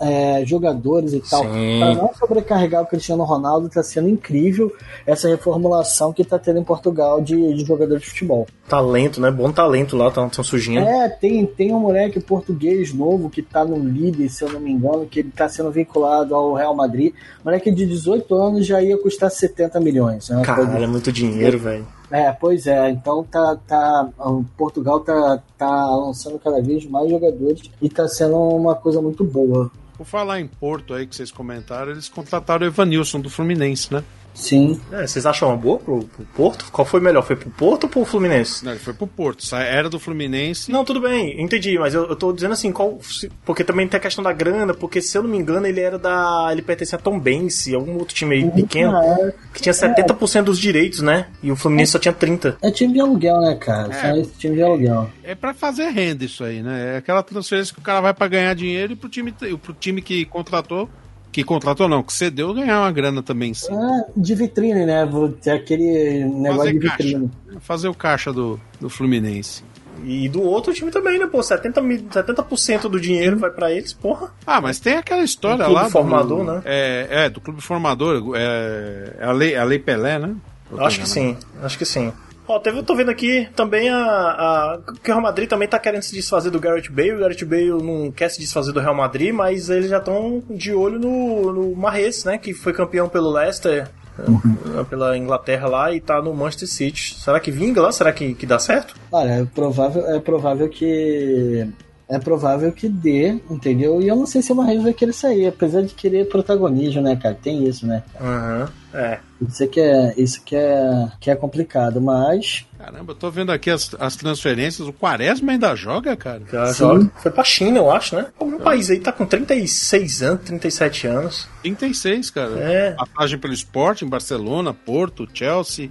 [0.00, 4.72] é, jogadores e tal, para não sobrecarregar o Cristiano Ronaldo, está sendo incrível
[5.06, 8.46] essa reformulação que está tendo em Portugal de, de jogadores de futebol.
[8.66, 9.30] Talento, né?
[9.30, 10.80] Bom talento lá, tão, tão surgindo.
[10.80, 14.70] É, tem, tem um moleque português novo que está no líder, se eu não me
[14.70, 17.12] engano, que ele está sendo vinculado ao Real Madrid.
[17.44, 20.30] Moleque de 18 anos já ia custar 70 milhões.
[20.30, 20.40] Né?
[20.42, 21.86] Cara, é muito dinheiro, velho.
[22.10, 22.90] É, pois é.
[22.90, 24.08] Então tá, tá,
[24.56, 29.70] Portugal tá, tá lançando cada vez mais jogadores e tá sendo uma coisa muito boa.
[30.00, 34.02] Por falar em Porto aí que vocês comentaram, eles contrataram o Evanilson do Fluminense, né?
[34.40, 34.80] Sim.
[34.90, 36.64] É, vocês acham uma boa pro, pro, Porto?
[36.72, 37.22] Qual foi melhor?
[37.22, 38.64] Foi pro Porto ou pro Fluminense?
[38.64, 39.44] Não, ele foi pro Porto.
[39.54, 40.72] Era do Fluminense.
[40.72, 42.98] Não, tudo bem, entendi, mas eu, eu tô dizendo assim, qual.
[43.44, 45.98] Porque também tem a questão da grana, porque se eu não me engano, ele era
[45.98, 46.48] da.
[46.50, 50.42] Ele pertencia a Tom Bense, algum outro time aí pequeno, é, que tinha 70% é.
[50.42, 51.26] dos direitos, né?
[51.42, 52.56] E o Fluminense é, só tinha 30%.
[52.62, 53.94] É time de aluguel, né, cara?
[53.94, 55.10] É, time de aluguel.
[55.22, 56.94] É pra fazer renda isso aí, né?
[56.94, 60.00] É aquela transferência que o cara vai pra ganhar dinheiro e pro time, pro time
[60.00, 60.88] que contratou
[61.32, 63.72] que contratou não, que cedeu ganhar uma grana também, sim.
[63.72, 65.06] Ah, de vitrine, né?
[65.06, 67.28] Vou ter aquele negócio Fazer de vitrine.
[67.28, 67.60] Caixa.
[67.60, 69.62] Fazer o caixa do, do Fluminense.
[70.04, 71.38] E do outro time também, né, pô?
[71.38, 74.32] 70%, 70 do dinheiro vai para eles, porra.
[74.46, 75.84] Ah, mas tem aquela história do lá.
[75.84, 76.62] Do formador, né?
[76.64, 78.34] É, é, do clube formador.
[78.34, 80.34] É, é a, lei, a Lei Pelé, né?
[80.78, 82.12] Acho que sim, acho que sim.
[82.46, 84.78] Ó, teve, eu tô vendo aqui também a, a.
[85.02, 87.12] Que o Real Madrid também tá querendo se desfazer do Garrett Bale.
[87.12, 90.74] O Garrett Bale não quer se desfazer do Real Madrid, mas eles já estão de
[90.74, 92.38] olho no, no Marres, né?
[92.38, 93.88] Que foi campeão pelo Leicester.
[94.26, 94.84] Uhum.
[94.84, 97.14] Pela Inglaterra lá e tá no Manchester City.
[97.18, 97.90] Será que vinga lá?
[97.90, 98.94] Será que, que dá certo?
[99.10, 101.66] Olha, é provável, é provável que
[102.10, 104.02] é provável que dê, entendeu?
[104.02, 107.14] E eu não sei se o Marreis vai querer sair, apesar de querer protagonismo, né,
[107.14, 107.38] cara?
[107.40, 108.02] Tem isso, né?
[108.20, 109.20] Aham, uhum, é.
[109.40, 112.66] Isso que é, isso que é, que é complicado, mas...
[112.76, 116.42] Caramba, eu tô vendo aqui as, as transferências, o Quaresma ainda joga, cara?
[116.50, 117.10] Já joga.
[117.16, 118.26] Foi pra China, eu acho, né?
[118.38, 118.62] O meu é.
[118.62, 121.48] país aí tá com 36 anos, 37 anos.
[121.62, 122.58] 36, cara.
[122.58, 122.90] É.
[122.92, 125.88] Passagem pelo esporte em Barcelona, Porto, Chelsea,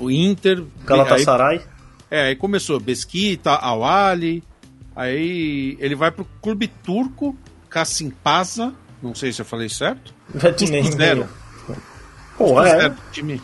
[0.00, 0.64] o Inter...
[0.86, 1.58] Galatasaray.
[1.58, 1.64] Aí,
[2.10, 4.42] é, aí começou Besquita, Awali...
[4.96, 7.36] Aí ele vai pro clube turco,
[7.68, 10.14] Kasimpasa, não sei se eu falei certo.
[10.32, 11.28] Custo zero.
[12.38, 12.80] Pô, é.
[12.80, 13.42] Zero, time.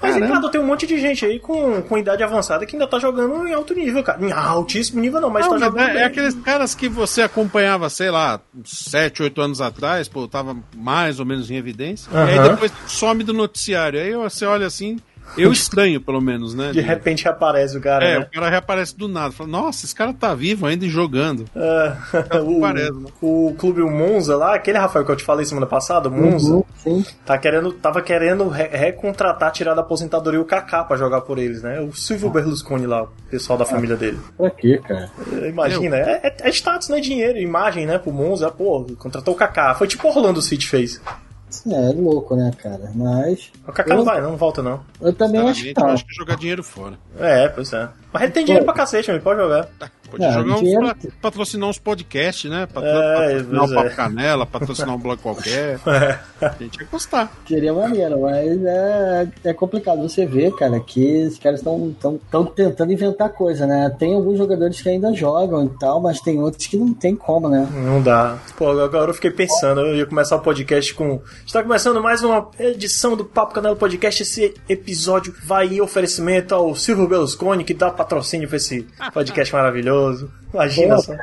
[0.00, 0.26] Mas, Caramba.
[0.26, 3.46] Ricardo, tem um monte de gente aí com, com idade avançada que ainda tá jogando
[3.46, 4.24] em alto nível, cara.
[4.24, 5.90] Em altíssimo nível não, mas não, tá jogando.
[5.90, 10.56] É, é, aqueles caras que você acompanhava, sei lá, 7, 8 anos atrás, pô, tava
[10.74, 12.10] mais ou menos em evidência.
[12.10, 12.26] Uhum.
[12.26, 14.00] E aí depois some do noticiário.
[14.00, 14.98] Aí você olha assim,
[15.36, 16.72] eu estranho, pelo menos, né?
[16.72, 18.04] De repente reaparece o cara.
[18.04, 18.26] É, né?
[18.26, 19.32] o cara reaparece do nada.
[19.32, 21.44] Fala, nossa, esse cara tá vivo ainda e jogando.
[21.54, 23.10] É, o, parece, né?
[23.20, 26.64] o clube Monza lá, aquele Rafael que eu te falei semana passada, o Monza, uhum,
[26.76, 27.04] sim.
[27.24, 31.62] Tá querendo, tava querendo re recontratar, tirar da aposentadoria o Kaká pra jogar por eles,
[31.62, 31.80] né?
[31.80, 32.32] O Silvio ah.
[32.32, 34.18] Berlusconi lá, o pessoal da família dele.
[34.36, 35.10] Pra quê, cara?
[35.48, 37.00] Imagina, é, é, é status, né?
[37.00, 37.98] Dinheiro, imagem, né?
[37.98, 39.74] Pro Monza, pô, contratou o Kaká.
[39.74, 41.00] Foi tipo o Orlando City fez.
[41.70, 42.90] É, louco, né, cara?
[42.94, 43.50] Mas.
[43.66, 43.98] O Kaká eu...
[43.98, 44.80] não vai, não, volta não.
[45.00, 45.82] Eu também acho que tá.
[45.82, 46.98] Eu acho que jogar dinheiro fora.
[47.18, 47.88] É, pois é.
[48.12, 49.68] Mas ele tem dinheiro pra cacete, ele pode jogar.
[50.10, 50.86] Pode é, jogar dinheiro...
[50.86, 52.66] uns pra, patrocinar uns podcasts, né?
[52.66, 52.88] Patro...
[52.88, 53.90] É, patrocinar o Papo é.
[53.90, 55.78] Canela, patrocinar um blog qualquer.
[55.86, 56.18] É.
[56.40, 57.32] A gente ia gostar.
[57.46, 62.44] Seria maneiro, mas é, é complicado você ver, cara, que os caras estão tão, tão
[62.44, 63.94] tentando inventar coisa, né?
[63.98, 67.48] Tem alguns jogadores que ainda jogam e tal, mas tem outros que não tem como,
[67.48, 67.68] né?
[67.72, 68.38] Não dá.
[68.56, 71.20] Pô, agora eu fiquei pensando, eu ia começar o podcast com.
[71.46, 74.22] Está começando mais uma edição do Papo Canela Podcast.
[74.22, 79.99] Esse episódio vai em oferecimento ao Silvio Berlusconi, que dá patrocínio pra esse podcast maravilhoso.
[80.52, 81.14] Imagina só.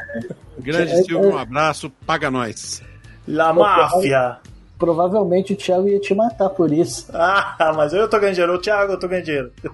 [0.60, 2.82] Grande Silvio, um abraço, paga nós.
[3.28, 4.38] La máfia.
[4.78, 7.08] Provavelmente o Thiago ia te matar por isso.
[7.14, 8.56] Ah, mas eu tô ganhando dinheiro.
[8.56, 9.52] O Thiago, eu tô ganhando dinheiro.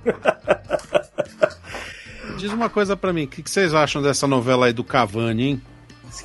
[2.38, 5.44] Diz uma coisa para mim, o que, que, vocês acham dessa novela aí do Cavani,
[5.44, 5.62] hein?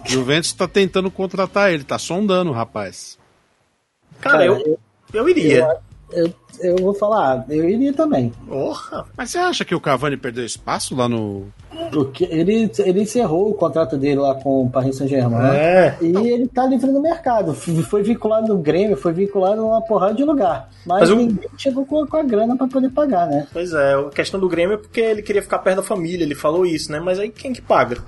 [0.05, 3.19] O Juventus tá tentando contratar ele, tá sondando, rapaz.
[4.21, 4.79] Cara, eu,
[5.13, 5.61] eu iria.
[5.61, 5.79] Eu,
[6.61, 8.33] eu vou falar, eu iria também.
[8.47, 9.05] Porra!
[9.17, 11.47] Mas você acha que o Cavani perdeu espaço lá no.
[11.93, 15.55] Porque ele, ele encerrou o contrato dele lá com o Paris Saint-Germain.
[15.55, 15.97] É.
[16.01, 17.55] E ele tá livre no mercado.
[17.55, 20.69] Foi vinculado no Grêmio, foi vinculado numa porrada de lugar.
[20.85, 23.47] Mas, Mas ninguém chegou com, com a grana para poder pagar, né?
[23.53, 26.35] Pois é, a questão do Grêmio é porque ele queria ficar perto da família, ele
[26.35, 26.99] falou isso, né?
[26.99, 27.99] Mas aí quem que paga?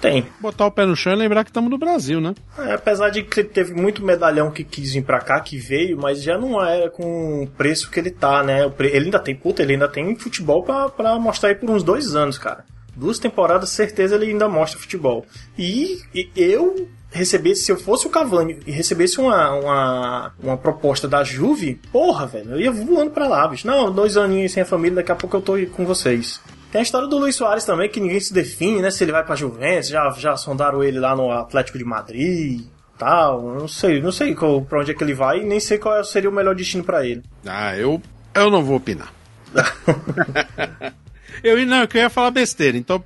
[0.00, 0.26] Tem.
[0.40, 2.34] Botar o pé no chão e lembrar que estamos no Brasil, né?
[2.58, 6.22] É, apesar de que teve muito medalhão que quis vir pra cá, que veio, mas
[6.22, 8.70] já não era com o preço que ele tá, né?
[8.78, 12.14] Ele ainda tem, puta, ele ainda tem futebol pra, pra mostrar aí por uns dois
[12.14, 12.64] anos, cara.
[12.94, 15.24] Duas temporadas, certeza ele ainda mostra futebol.
[15.58, 21.06] E, e eu recebesse, se eu fosse o Cavani e recebesse uma, uma, uma proposta
[21.06, 23.66] da Juve, porra, velho, eu ia voando pra lá, bicho.
[23.66, 26.40] Não, dois aninhos sem a família, daqui a pouco eu tô com vocês.
[26.72, 28.90] Tem a história do Luiz Soares também, que ninguém se define, né?
[28.90, 32.62] Se ele vai pra Juventus, já, já sondaram ele lá no Atlético de Madrid
[32.96, 33.42] tal.
[33.42, 36.02] Não sei, não sei qual, pra onde é que ele vai e nem sei qual
[36.02, 37.22] seria o melhor destino para ele.
[37.46, 38.00] Ah, eu,
[38.34, 39.12] eu não vou opinar.
[41.44, 42.78] eu, não, eu ia falar besteira.
[42.78, 43.04] Então,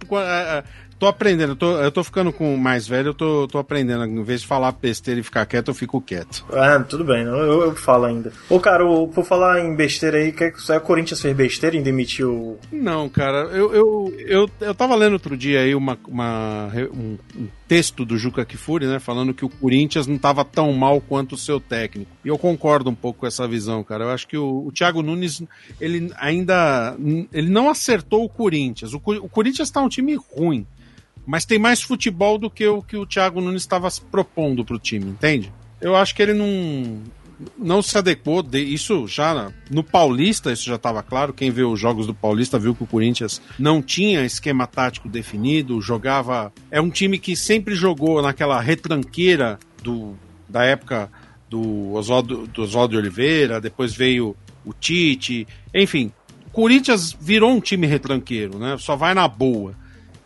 [0.98, 4.04] Tô aprendendo, eu tô, eu tô ficando com mais velho, eu tô, tô aprendendo.
[4.06, 6.46] Em vez de falar besteira e ficar quieto, eu fico quieto.
[6.50, 8.32] Ah, tudo bem, eu, eu falo ainda.
[8.48, 11.82] Ô, cara, por falar em besteira aí, que só é o Corinthians fez besteira em
[11.82, 12.58] demitir o.
[12.72, 17.48] Não, cara, eu, eu, eu, eu tava lendo outro dia aí uma, uma um, um,
[17.68, 21.38] texto do Juca Kifuri, né, falando que o Corinthians não tava tão mal quanto o
[21.38, 22.10] seu técnico.
[22.24, 24.04] E eu concordo um pouco com essa visão, cara.
[24.04, 25.42] Eu acho que o, o Thiago Nunes,
[25.78, 26.96] ele ainda.
[27.34, 28.94] Ele não acertou o Corinthians.
[28.94, 30.66] O, o Corinthians tá um time ruim
[31.26, 34.78] mas tem mais futebol do que o que o Thiago Nunes estava propondo para o
[34.78, 35.52] time, entende?
[35.80, 37.02] Eu acho que ele não
[37.58, 41.78] não se adequou, de, isso já no Paulista, isso já estava claro, quem vê os
[41.78, 46.88] jogos do Paulista viu que o Corinthians não tinha esquema tático definido, jogava, é um
[46.88, 50.14] time que sempre jogou naquela retranqueira do,
[50.48, 51.10] da época
[51.50, 54.34] do Oswaldo, do Oswaldo Oliveira, depois veio
[54.64, 56.10] o Tite, enfim,
[56.52, 58.76] Corinthians virou um time retranqueiro, né?
[58.78, 59.74] Só vai na boa.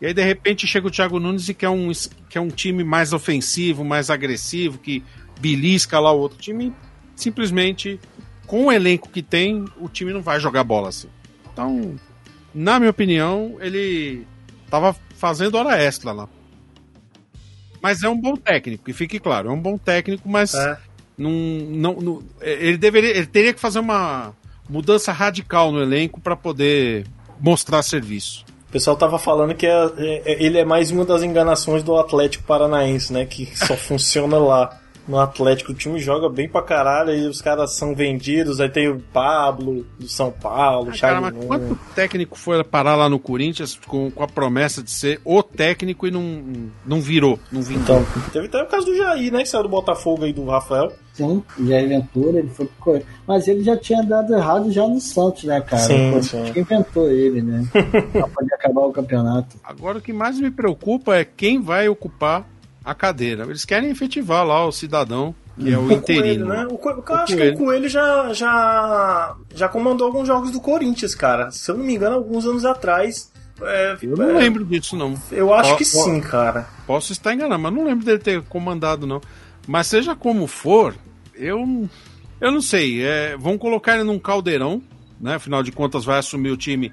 [0.01, 1.93] E aí, de repente, chega o Thiago Nunes e quer um,
[2.29, 5.05] quer um time mais ofensivo, mais agressivo, que
[5.41, 6.73] belisca lá o outro time.
[7.15, 8.01] Simplesmente,
[8.47, 11.09] com o elenco que tem, o time não vai jogar bola assim.
[11.53, 11.97] Então,
[12.55, 14.27] na minha opinião, ele
[14.65, 16.29] estava fazendo hora extra lá.
[17.83, 20.79] Mas é um bom técnico, e fique claro, é um bom técnico, mas é.
[21.17, 24.35] não, não, não, ele deveria, ele teria que fazer uma
[24.69, 27.07] mudança radical no elenco para poder
[27.41, 28.45] mostrar serviço.
[28.71, 32.45] O pessoal tava falando que é, é, ele é mais uma das enganações do Atlético
[32.45, 33.27] Paranaense, né?
[33.27, 34.79] Que só funciona lá
[35.11, 35.73] no Atlético.
[35.73, 38.61] O time joga bem pra caralho e os caras são vendidos.
[38.61, 43.09] Aí tem o Pablo do São Paulo, ah, cara, mas quanto técnico foi parar lá
[43.09, 47.61] no Corinthians com, com a promessa de ser o técnico e não, não virou, não
[47.61, 47.83] vingou?
[47.83, 49.43] Então, teve até o caso do Jair, né?
[49.43, 50.93] Que saiu do Botafogo aí do Rafael.
[51.13, 55.61] Sim, Jair Ventura, ele foi Mas ele já tinha dado errado já no Santos, né,
[55.61, 55.83] cara?
[55.83, 56.45] Sim, sim.
[56.53, 57.67] Quem inventou ele, né?
[58.13, 59.57] pra poder acabar o campeonato.
[59.65, 62.47] Agora o que mais me preocupa é quem vai ocupar
[62.85, 63.45] a cadeira.
[63.45, 65.35] Eles querem efetivar lá o cidadão.
[65.59, 66.47] Que é o, o interino.
[66.47, 66.67] Coelho, né?
[66.71, 67.57] O, eu acho Coelho.
[67.57, 71.51] que o Coelho já, já, já comandou alguns jogos do Corinthians, cara.
[71.51, 73.31] Se eu não me engano, alguns anos atrás.
[73.61, 74.39] É, eu não é...
[74.39, 75.15] lembro disso, não.
[75.31, 76.67] Eu acho que sim, cara.
[76.87, 79.21] Posso estar enganado, mas não lembro dele ter comandado, não.
[79.67, 80.95] Mas seja como for,
[81.35, 81.89] eu.
[82.41, 83.05] Eu não sei.
[83.05, 84.83] É, vão colocar ele num caldeirão,
[85.21, 85.35] né?
[85.35, 86.91] Afinal de contas, vai assumir o time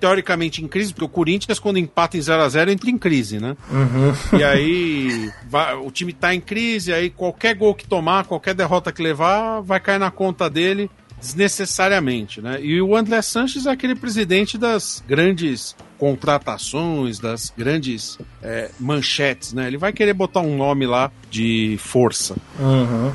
[0.00, 3.38] teoricamente em crise, porque o Corinthians, quando empata em 0 a 0 entra em crise,
[3.38, 3.56] né?
[3.70, 4.38] Uhum.
[4.38, 8.90] E aí vai, o time tá em crise, aí qualquer gol que tomar, qualquer derrota
[8.90, 12.58] que levar, vai cair na conta dele desnecessariamente, né?
[12.62, 19.66] E o André Sanches é aquele presidente das grandes contratações, das grandes é, manchetes, né?
[19.66, 22.34] Ele vai querer botar um nome lá de força.
[22.58, 23.12] Uhum.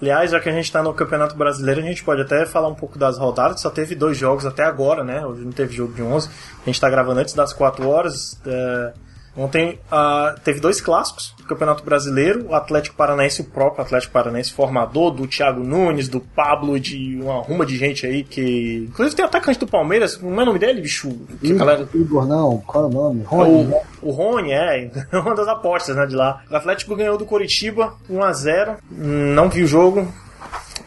[0.00, 2.74] Aliás, já que a gente está no Campeonato Brasileiro, a gente pode até falar um
[2.74, 3.60] pouco das rodadas.
[3.60, 5.24] Só teve dois jogos até agora, né?
[5.24, 6.28] Hoje não teve jogo de 11.
[6.28, 8.38] A gente está gravando antes das 4 horas.
[8.46, 8.92] É...
[9.36, 14.52] Ontem uh, teve dois clássicos do Campeonato Brasileiro, o Atlético Paranaense, o próprio Atlético Paranaense,
[14.52, 18.86] formador do Thiago Nunes, do Pablo, de uma ruma de gente aí que.
[18.88, 21.10] Inclusive tem atacante do Palmeiras, não é o nome dele, bicho?
[21.40, 21.88] Que Igor, galera...
[21.94, 23.24] Igor, não, qual é o nome?
[23.24, 23.50] Rony.
[23.50, 23.80] O, né?
[24.00, 26.42] o Rony, é, uma das apostas né, de lá.
[26.50, 30.10] O Atlético ganhou do Coritiba 1x0, não vi o jogo.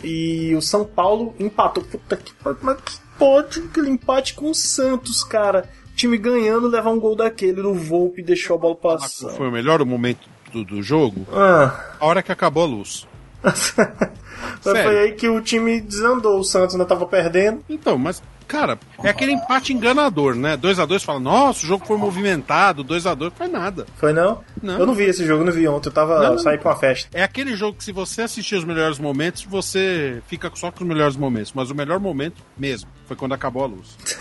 [0.04, 1.84] E o São Paulo empatou.
[1.84, 2.32] Puta que
[2.62, 5.66] mas que pode aquele empate com o Santos, cara
[6.00, 9.30] time ganhando, levar um gol daquele do Volpe e deixou a bola passar.
[9.32, 11.28] Foi o melhor momento do, do jogo?
[11.32, 11.96] Ah.
[12.00, 13.08] A hora que acabou a luz.
[14.62, 16.40] foi aí que o time desandou.
[16.40, 17.64] O Santos ainda tava perdendo.
[17.70, 20.58] Então, mas cara, é aquele empate enganador, né?
[20.58, 23.86] 2 a 2 fala, nossa, o jogo foi movimentado, 2 a 2 foi nada.
[23.96, 24.42] Foi não?
[24.62, 24.80] não?
[24.80, 27.10] Eu não vi esse jogo, não vi ontem, eu tava não, saí com a festa.
[27.14, 30.90] É aquele jogo que se você assistir os melhores momentos, você fica só com os
[30.90, 33.96] melhores momentos, mas o melhor momento mesmo foi quando acabou a luz.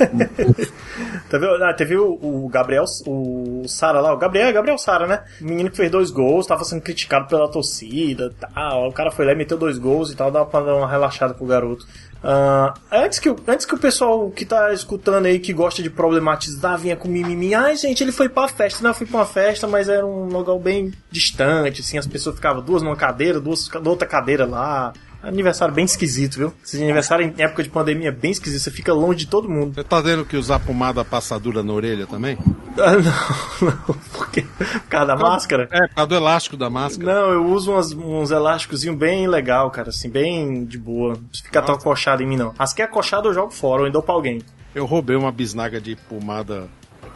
[1.31, 5.25] teve, ah, teve o, o, Gabriel, o Sara lá, o Gabriel, Gabriel Sara, né?
[5.41, 8.89] O menino que fez dois gols, tava sendo criticado pela torcida, tal.
[8.89, 11.33] O cara foi lá e meteu dois gols e tal, dá pra dar uma relaxada
[11.33, 11.87] pro garoto.
[12.23, 16.77] Uh, antes, que, antes que o pessoal que tá escutando aí, que gosta de problematizar,
[16.77, 18.83] vinha com mimimi, ai gente, ele foi pra festa.
[18.83, 22.37] Não, eu fui pra uma festa, mas era um lugar bem distante, assim, as pessoas
[22.37, 24.93] ficavam duas numa cadeira, duas na outra cadeira lá.
[25.23, 26.55] Aniversário bem esquisito, viu?
[26.65, 29.75] Esse aniversário em época de pandemia é bem esquisito, você fica longe de todo mundo.
[29.75, 32.39] Você tá vendo que usar pomada passadura na orelha também?
[32.79, 33.95] Ah, não, não.
[34.13, 34.47] Por quê?
[34.57, 35.69] Por causa da máscara?
[35.73, 37.13] É, por causa do elástico da máscara.
[37.13, 41.15] Não, eu uso umas, uns elásticos bem legal, cara, assim, bem de boa.
[41.15, 42.55] Não precisa ficar tão acochado em mim, não.
[42.59, 44.41] As que é acochado eu jogo fora, ou dou pra alguém.
[44.75, 46.69] Eu roubei uma bisnaga de pomada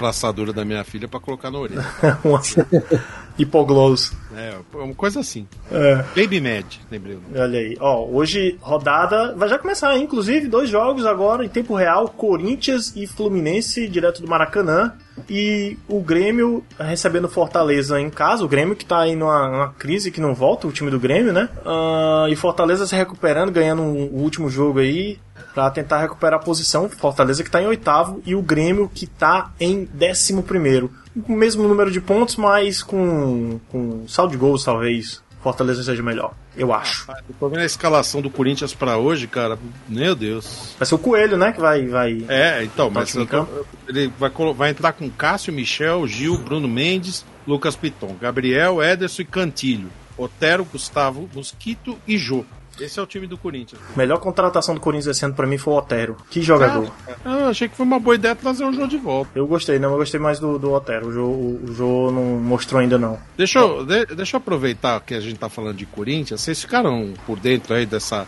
[0.03, 1.85] passadura da minha filha para colocar na orelha.
[3.39, 4.13] Hipogloss.
[4.37, 5.47] É, uma coisa assim.
[5.71, 6.05] É.
[6.15, 7.19] Baby Mad, lembrei.
[7.35, 7.77] Olha aí.
[7.81, 13.07] Ó, hoje rodada vai já começar, inclusive, dois jogos agora em tempo real, Corinthians e
[13.07, 14.93] Fluminense, direto do Maracanã.
[15.29, 20.11] E o Grêmio recebendo Fortaleza em casa, o Grêmio que tá aí numa, numa crise
[20.11, 21.49] que não volta, o time do Grêmio, né?
[21.65, 25.19] Uh, e Fortaleza se recuperando, ganhando o um, um último jogo aí
[25.55, 26.89] para tentar recuperar a posição.
[26.89, 30.91] Fortaleza que está em oitavo e o Grêmio que está em décimo primeiro.
[31.29, 35.23] O mesmo número de pontos, mas com, com saldo de gols, talvez.
[35.43, 37.11] Fortaleza seja melhor, eu acho.
[37.11, 39.59] Ah, tô vendo a escalação do Corinthians para hoje, cara.
[39.89, 40.77] Meu Deus.
[40.79, 41.51] Vai ser o Coelho, né?
[41.51, 41.85] Que vai.
[41.89, 43.49] vai é, então, mas tô,
[43.89, 49.25] ele vai, vai entrar com Cássio, Michel, Gil, Bruno Mendes, Lucas Piton, Gabriel, Ederson e
[49.25, 49.91] Cantilho.
[50.17, 52.45] Otero, Gustavo, Mosquito e Jô.
[52.83, 53.81] Esse é o time do Corinthians.
[53.97, 56.17] Melhor contratação do Corinthians esse ano pra mim foi o Otero.
[56.31, 56.91] Que jogador.
[57.25, 59.31] Ah, eu achei que foi uma boa ideia trazer o Jô de volta.
[59.35, 61.09] Eu gostei, não, eu gostei mais do, do Otero.
[61.09, 63.19] O Jô, o Jô não mostrou ainda não.
[63.37, 66.41] Deixa eu, de, deixa eu aproveitar que a gente tá falando de Corinthians.
[66.41, 68.27] Vocês ficaram por dentro aí dessa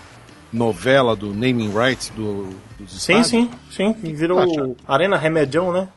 [0.52, 3.26] novela do naming rights do, dos Sim, estádios?
[3.70, 4.14] sim, sim.
[4.14, 5.88] Virou ah, Arena Remedião, né?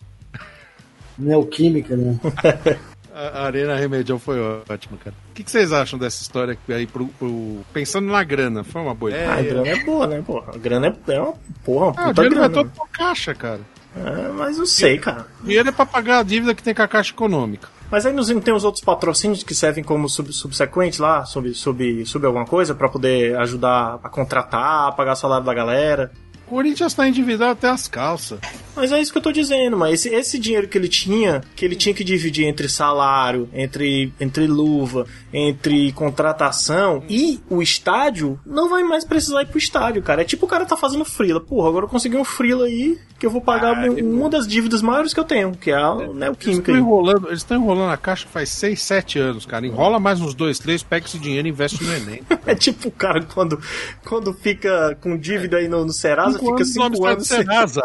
[1.18, 2.20] Neoquímica, né?
[3.18, 5.16] A Arena Remedial foi ótima, cara.
[5.32, 8.64] O que, que, vocês acham dessa história aí, pro, pro, pensando na grana?
[8.64, 9.26] Foi uma boa ideia?
[9.26, 10.54] É, a grana é boa, né, porra?
[10.54, 11.34] A grana é, é uma
[11.66, 12.46] porra, uma ah, puta grana.
[12.46, 13.62] é todo por caixa, cara.
[13.96, 15.26] É, mas eu sei, cara.
[15.42, 17.70] Dinheiro é pra pagar a dívida que tem com a Caixa Econômica.
[17.90, 22.06] Mas aí não tem os outros patrocínios que servem como sub, subsequentes lá, sob, sob,
[22.06, 26.12] sob alguma coisa, para poder ajudar a contratar, a pagar o salário da galera.
[26.48, 28.40] O Corinthians tá endividado até as calças.
[28.74, 31.66] Mas é isso que eu tô dizendo, mas esse, esse dinheiro que ele tinha, que
[31.66, 38.70] ele tinha que dividir entre salário, entre, entre luva, entre contratação e o estádio, não
[38.70, 40.22] vai mais precisar ir pro estádio, cara.
[40.22, 41.42] É tipo o cara tá fazendo frila.
[41.42, 44.82] Porra, agora eu consegui um frila aí que eu vou pagar ah, uma das dívidas
[44.82, 46.46] maiores que eu tenho, que é a Neoquímica.
[46.46, 49.66] Eles estão enrolando, eles estão enrolando a caixa faz 6, 7 anos, cara.
[49.66, 52.22] Enrola mais uns 2, 3, pega esse dinheiro e investe no Enem.
[52.46, 53.60] é tipo o cara quando,
[54.06, 57.28] quando fica com dívida aí no, no Serasa, Serasa, fica cinco anos.
[57.28, 57.82] Serasa.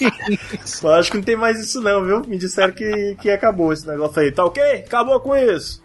[0.64, 2.22] Só acho que não tem mais isso não, viu?
[2.26, 4.32] Me disseram que, que acabou esse negócio aí.
[4.32, 4.62] Tá ok?
[4.86, 5.82] Acabou com isso.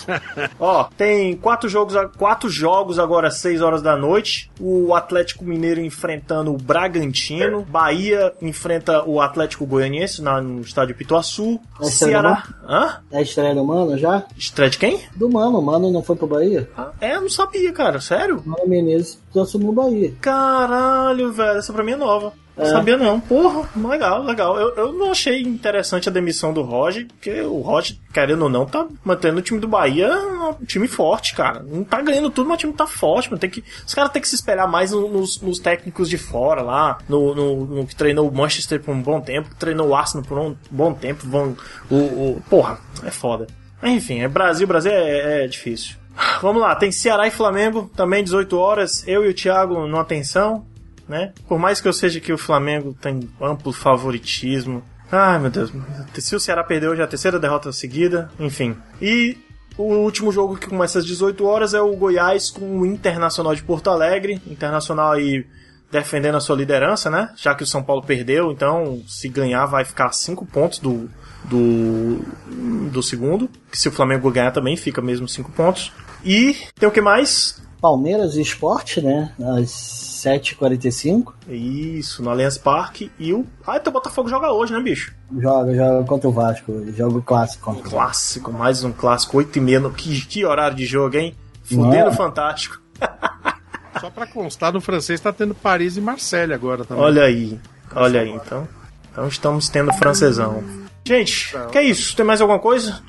[0.58, 4.50] Ó, tem quatro jogos, quatro jogos agora às 6 horas da noite.
[4.60, 7.62] O Atlético Mineiro enfrentando o Bragantino.
[7.62, 11.60] Bahia enfrenta o Atlético Goianiense no estádio Pituaçu.
[11.80, 12.44] É Ceará.
[12.66, 13.00] Hã?
[13.10, 14.24] É a estreia do Mano já?
[14.36, 15.00] Estreia de quem?
[15.16, 15.58] Do Mano.
[15.58, 16.68] O Mano não foi pro Bahia?
[16.76, 18.00] Ah, é, eu não sabia, cara.
[18.00, 18.42] Sério?
[18.44, 20.12] Mano Menezes assumiu o Bahia.
[20.20, 21.58] Caralho, velho.
[21.58, 22.32] Essa pra mim é nova.
[22.56, 22.70] Não é.
[22.70, 23.20] sabia não.
[23.20, 24.58] Porra, legal, legal.
[24.58, 28.66] Eu, eu não achei interessante a demissão do Roger, porque o Roger, querendo ou não,
[28.66, 30.10] tá mantendo o time do Bahia
[30.60, 31.62] um time forte, cara.
[31.62, 33.40] Não tá ganhando tudo, mas o time tá forte, mano.
[33.40, 36.98] Tem que, os caras têm que se espelhar mais nos, nos técnicos de fora lá,
[37.08, 40.38] no, no, no, que treinou o Manchester por um bom tempo, treinou o Arsenal por
[40.38, 41.26] um bom tempo.
[41.26, 41.56] Vão,
[41.90, 43.46] o, o, porra, é foda.
[43.82, 45.99] Enfim, é Brasil, Brasil é, é difícil.
[46.40, 49.06] Vamos lá, tem Ceará e Flamengo, também 18 horas.
[49.06, 50.66] Eu e o Thiago numa atenção
[51.10, 51.32] né?
[51.48, 54.80] Por mais que eu seja que o Flamengo tem amplo favoritismo.
[55.10, 55.72] Ai, meu Deus.
[56.14, 58.76] Se o Ceará perdeu é a terceira derrota seguida, enfim.
[59.02, 59.36] E
[59.76, 63.62] o último jogo que começa às 18 horas é o Goiás com o Internacional de
[63.64, 64.40] Porto Alegre.
[64.46, 65.44] Internacional aí
[65.90, 67.30] defendendo a sua liderança, né?
[67.36, 71.10] Já que o São Paulo perdeu, então se ganhar vai ficar a 5 pontos do,
[71.42, 72.20] do,
[72.92, 73.50] do segundo.
[73.72, 75.92] Se o Flamengo ganhar também fica mesmo 5 pontos.
[76.24, 77.60] E tem o que mais?
[77.80, 79.32] Palmeiras e Esporte, né?
[79.40, 81.32] Às 7h45.
[81.48, 83.10] Isso, no Allianz Parque.
[83.18, 83.46] E o.
[83.66, 85.14] Ah, então o Botafogo joga hoje, né, bicho?
[85.38, 86.92] Joga, joga contra o Vasco.
[86.92, 87.70] Jogo clássico.
[87.70, 89.94] Um clássico, mais um clássico, 8h30.
[89.94, 91.34] Que, que horário de jogo, hein?
[91.62, 92.12] Fudendo é.
[92.12, 92.80] fantástico.
[93.98, 97.02] Só pra constar, no francês tá tendo Paris e Marseille agora também.
[97.02, 97.58] Olha aí,
[97.94, 98.68] olha aí, então.
[99.10, 100.62] Então estamos tendo francesão.
[101.04, 102.14] Gente, que é isso?
[102.14, 103.02] Tem mais alguma coisa?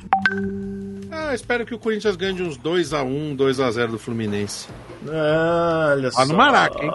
[1.32, 4.68] Ah, espero que o Corinthians ganhe de uns 2x1, 2x0 do Fluminense.
[5.08, 6.26] Ah, olha ah, só.
[6.26, 6.92] no Maraca, hein?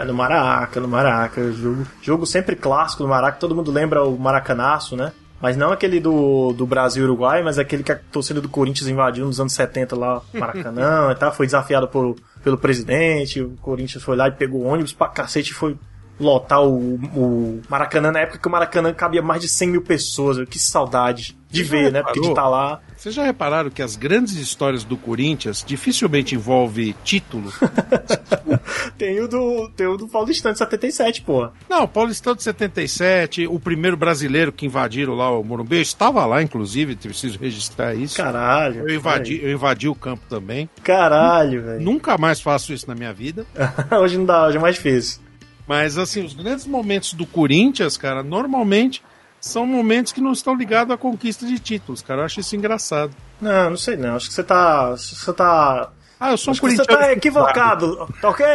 [0.00, 1.52] É no Maraca, no Maraca.
[1.52, 3.38] Jogo, jogo sempre clássico do Maraca.
[3.38, 5.12] Todo mundo lembra o Maracanaço, né?
[5.40, 8.88] Mas não aquele do, do Brasil e Uruguai, mas aquele que a torcida do Corinthians
[8.88, 11.32] invadiu nos anos 70 lá, Maracanã e tal.
[11.32, 13.40] Foi desafiado por, pelo presidente.
[13.40, 15.76] O Corinthians foi lá e pegou ônibus pra cacete e foi
[16.18, 20.38] lotar o, o Maracanã na época que o Maracanã cabia mais de 100 mil pessoas.
[20.48, 22.02] Que saudade de Você ver, né?
[22.02, 22.80] Porque de estar tá lá.
[22.96, 27.52] Vocês já repararam que as grandes histórias do Corinthians dificilmente envolve título?
[28.98, 31.48] tem, o do, tem o do Paulistão de 77, pô.
[31.70, 36.26] Não, o Paulistão de 77, o primeiro brasileiro que invadiram lá o Morumbi, eu estava
[36.26, 38.16] lá, inclusive, preciso registrar isso.
[38.16, 38.88] Caralho.
[38.88, 40.68] Eu invadi, eu invadi o campo também.
[40.82, 41.80] Caralho, velho.
[41.80, 43.46] Nunca mais faço isso na minha vida.
[44.00, 45.27] hoje não dá, hoje é mais difícil.
[45.68, 49.02] Mas, assim, os grandes momentos do Corinthians, cara, normalmente
[49.40, 52.22] são momentos que não estão ligados à conquista de títulos, cara.
[52.22, 53.12] Eu acho isso engraçado.
[53.40, 54.16] Não, não sei não.
[54.16, 54.90] Acho que você tá.
[54.90, 55.90] Você tá.
[56.18, 56.86] Ah, eu sou um Corinthians.
[56.86, 58.46] Você tá equivocado, tá ok?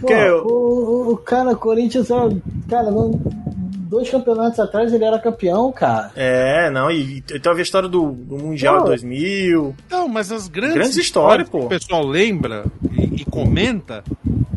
[0.00, 0.46] Pô, eu...
[0.46, 2.08] o, o, cara, Corinthians,
[2.66, 3.20] cara, não,
[3.90, 6.12] dois campeonatos atrás ele era campeão, cara.
[6.16, 8.84] É, não, e, e teve a história do, do Mundial pô.
[8.84, 9.74] 2000.
[9.90, 11.58] Não, mas as grandes, grandes histórias, pô.
[11.58, 14.02] que o pessoal lembra e, e comenta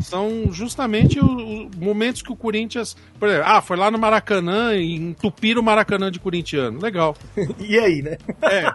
[0.04, 2.96] são justamente os, momentos que o Corinthians.
[3.18, 6.80] Por exemplo, ah, foi lá no Maracanã e entupiram o Maracanã de corintiano.
[6.80, 7.16] Legal.
[7.58, 8.16] e aí, né?
[8.42, 8.72] É.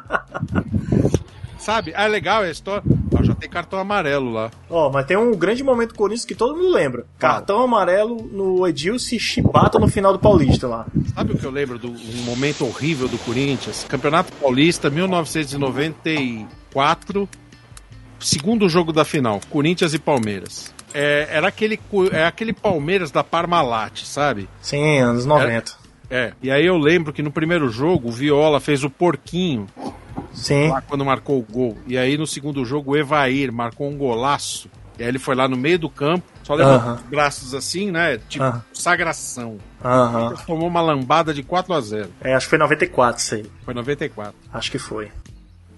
[1.59, 1.93] Sabe?
[1.95, 2.81] Ah, é legal a história.
[3.15, 4.49] Ah, já tem cartão amarelo lá.
[4.69, 7.05] Ó, oh, mas tem um grande momento do Corinthians que todo mundo lembra.
[7.19, 10.87] Cartão amarelo no Edilson Chibata no final do Paulista lá.
[11.13, 13.85] Sabe o que eu lembro do um momento horrível do Corinthians?
[13.87, 17.29] Campeonato Paulista, 1994.
[18.19, 21.79] Segundo jogo da final, Corinthians e Palmeiras é, era aquele,
[22.11, 24.49] é aquele Palmeiras da Parmalat, sabe?
[24.61, 25.71] Sim, anos 90.
[26.09, 29.67] É, é, e aí eu lembro que no primeiro jogo o Viola fez o porquinho.
[30.33, 30.69] Sim.
[30.69, 31.77] Lá quando marcou o gol.
[31.87, 34.69] E aí no segundo jogo o Evair marcou um golaço.
[34.97, 36.95] E aí ele foi lá no meio do campo, só levou uh -huh.
[36.95, 38.19] os braços assim, né?
[38.27, 38.61] Tipo, uh -huh.
[38.73, 39.57] sagração.
[39.81, 40.45] Uh -huh.
[40.45, 43.45] Tomou uma lambada de 4 a 0 É, acho que foi 94 isso aí.
[43.63, 44.35] Foi 94.
[44.51, 45.09] Acho que foi.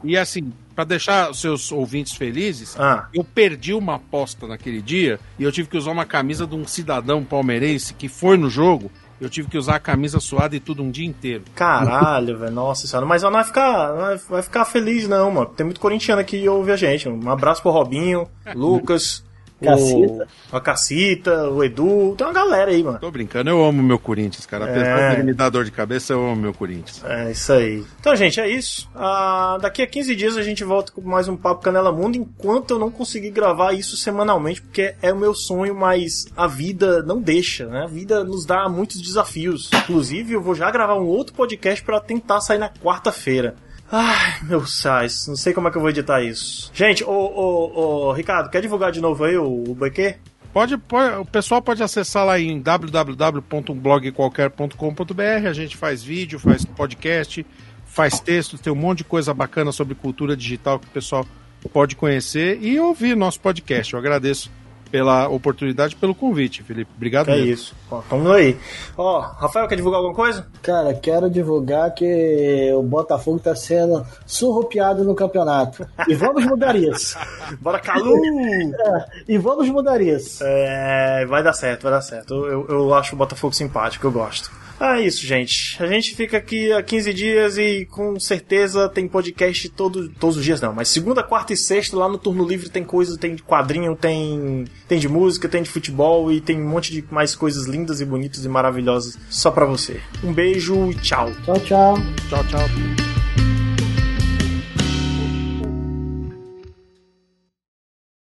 [0.04, 0.52] E assim,
[0.82, 3.08] para deixar os seus ouvintes felizes, ah.
[3.14, 6.66] eu perdi uma aposta naquele dia e eu tive que usar uma camisa de um
[6.66, 8.92] cidadão palmeirense que foi no jogo.
[9.20, 11.44] Eu tive que usar a camisa suada e tudo um dia inteiro.
[11.54, 12.52] Caralho, velho.
[12.52, 13.06] Nossa senhora.
[13.06, 15.46] Mas não vai ficar, não vai ficar feliz, não, mano.
[15.46, 17.08] Tem muito corintiano aqui que ouve a gente.
[17.08, 19.24] Um abraço pro Robinho, Lucas.
[19.62, 20.28] Cacita.
[20.52, 23.00] O, a Cacita, o Edu, tem uma galera aí, mano.
[23.00, 24.66] Tô brincando, eu amo meu Corinthians, cara.
[24.66, 25.16] Apesar é.
[25.16, 27.04] de me dar dor de cabeça, eu amo meu Corinthians.
[27.06, 27.84] É, isso aí.
[28.00, 28.90] Então, gente, é isso.
[28.96, 32.72] Ah, daqui a 15 dias a gente volta com mais um Papo Canela Mundo, enquanto
[32.72, 37.22] eu não conseguir gravar isso semanalmente, porque é o meu sonho, mas a vida não
[37.22, 37.84] deixa, né?
[37.84, 39.70] A vida nos dá muitos desafios.
[39.74, 43.56] Inclusive, eu vou já gravar um outro podcast para tentar sair na quarta-feira.
[43.92, 46.72] Ai, meu sais, não sei como é que eu vou editar isso.
[46.74, 50.16] Gente, ô, Ricardo, quer divulgar de novo aí o, o BQ?
[50.54, 55.48] Pode, pode, o pessoal pode acessar lá em www.blogqualquer.com.br.
[55.48, 57.46] A gente faz vídeo, faz podcast,
[57.86, 61.26] faz texto, tem um monte de coisa bacana sobre cultura digital que o pessoal
[61.74, 63.94] pode conhecer e ouvir nosso podcast.
[63.94, 64.52] Eu agradeço
[64.92, 66.92] pela oportunidade, pelo convite, Felipe.
[66.96, 67.48] Obrigado é mesmo.
[67.48, 67.76] É isso.
[67.90, 68.58] Ó, vamos aí.
[68.98, 70.46] Ó, Rafael, quer divulgar alguma coisa?
[70.62, 75.88] Cara, quero divulgar que o Botafogo tá sendo surrupiado no campeonato.
[76.08, 77.18] E vamos mudar isso.
[77.62, 78.14] Bora, Calu!
[78.18, 80.44] É, e vamos mudar isso.
[80.44, 82.34] É, vai dar certo, vai dar certo.
[82.34, 84.52] Eu, eu, eu acho o Botafogo simpático, eu gosto.
[84.84, 85.78] Ah, é isso, gente.
[85.80, 90.44] A gente fica aqui há 15 dias e com certeza tem podcast todo, todos os
[90.44, 90.74] dias, não.
[90.74, 94.66] Mas segunda, quarta e sexta lá no Turno Livre tem coisa, tem de quadrinho, tem,
[94.88, 98.06] tem de música, tem de futebol e tem um monte de mais coisas lindas e
[98.06, 100.02] bonitas e maravilhosas só pra você.
[100.24, 101.32] Um beijo e tchau.
[101.46, 101.98] Tchau, tchau.
[102.28, 103.11] Tchau, tchau.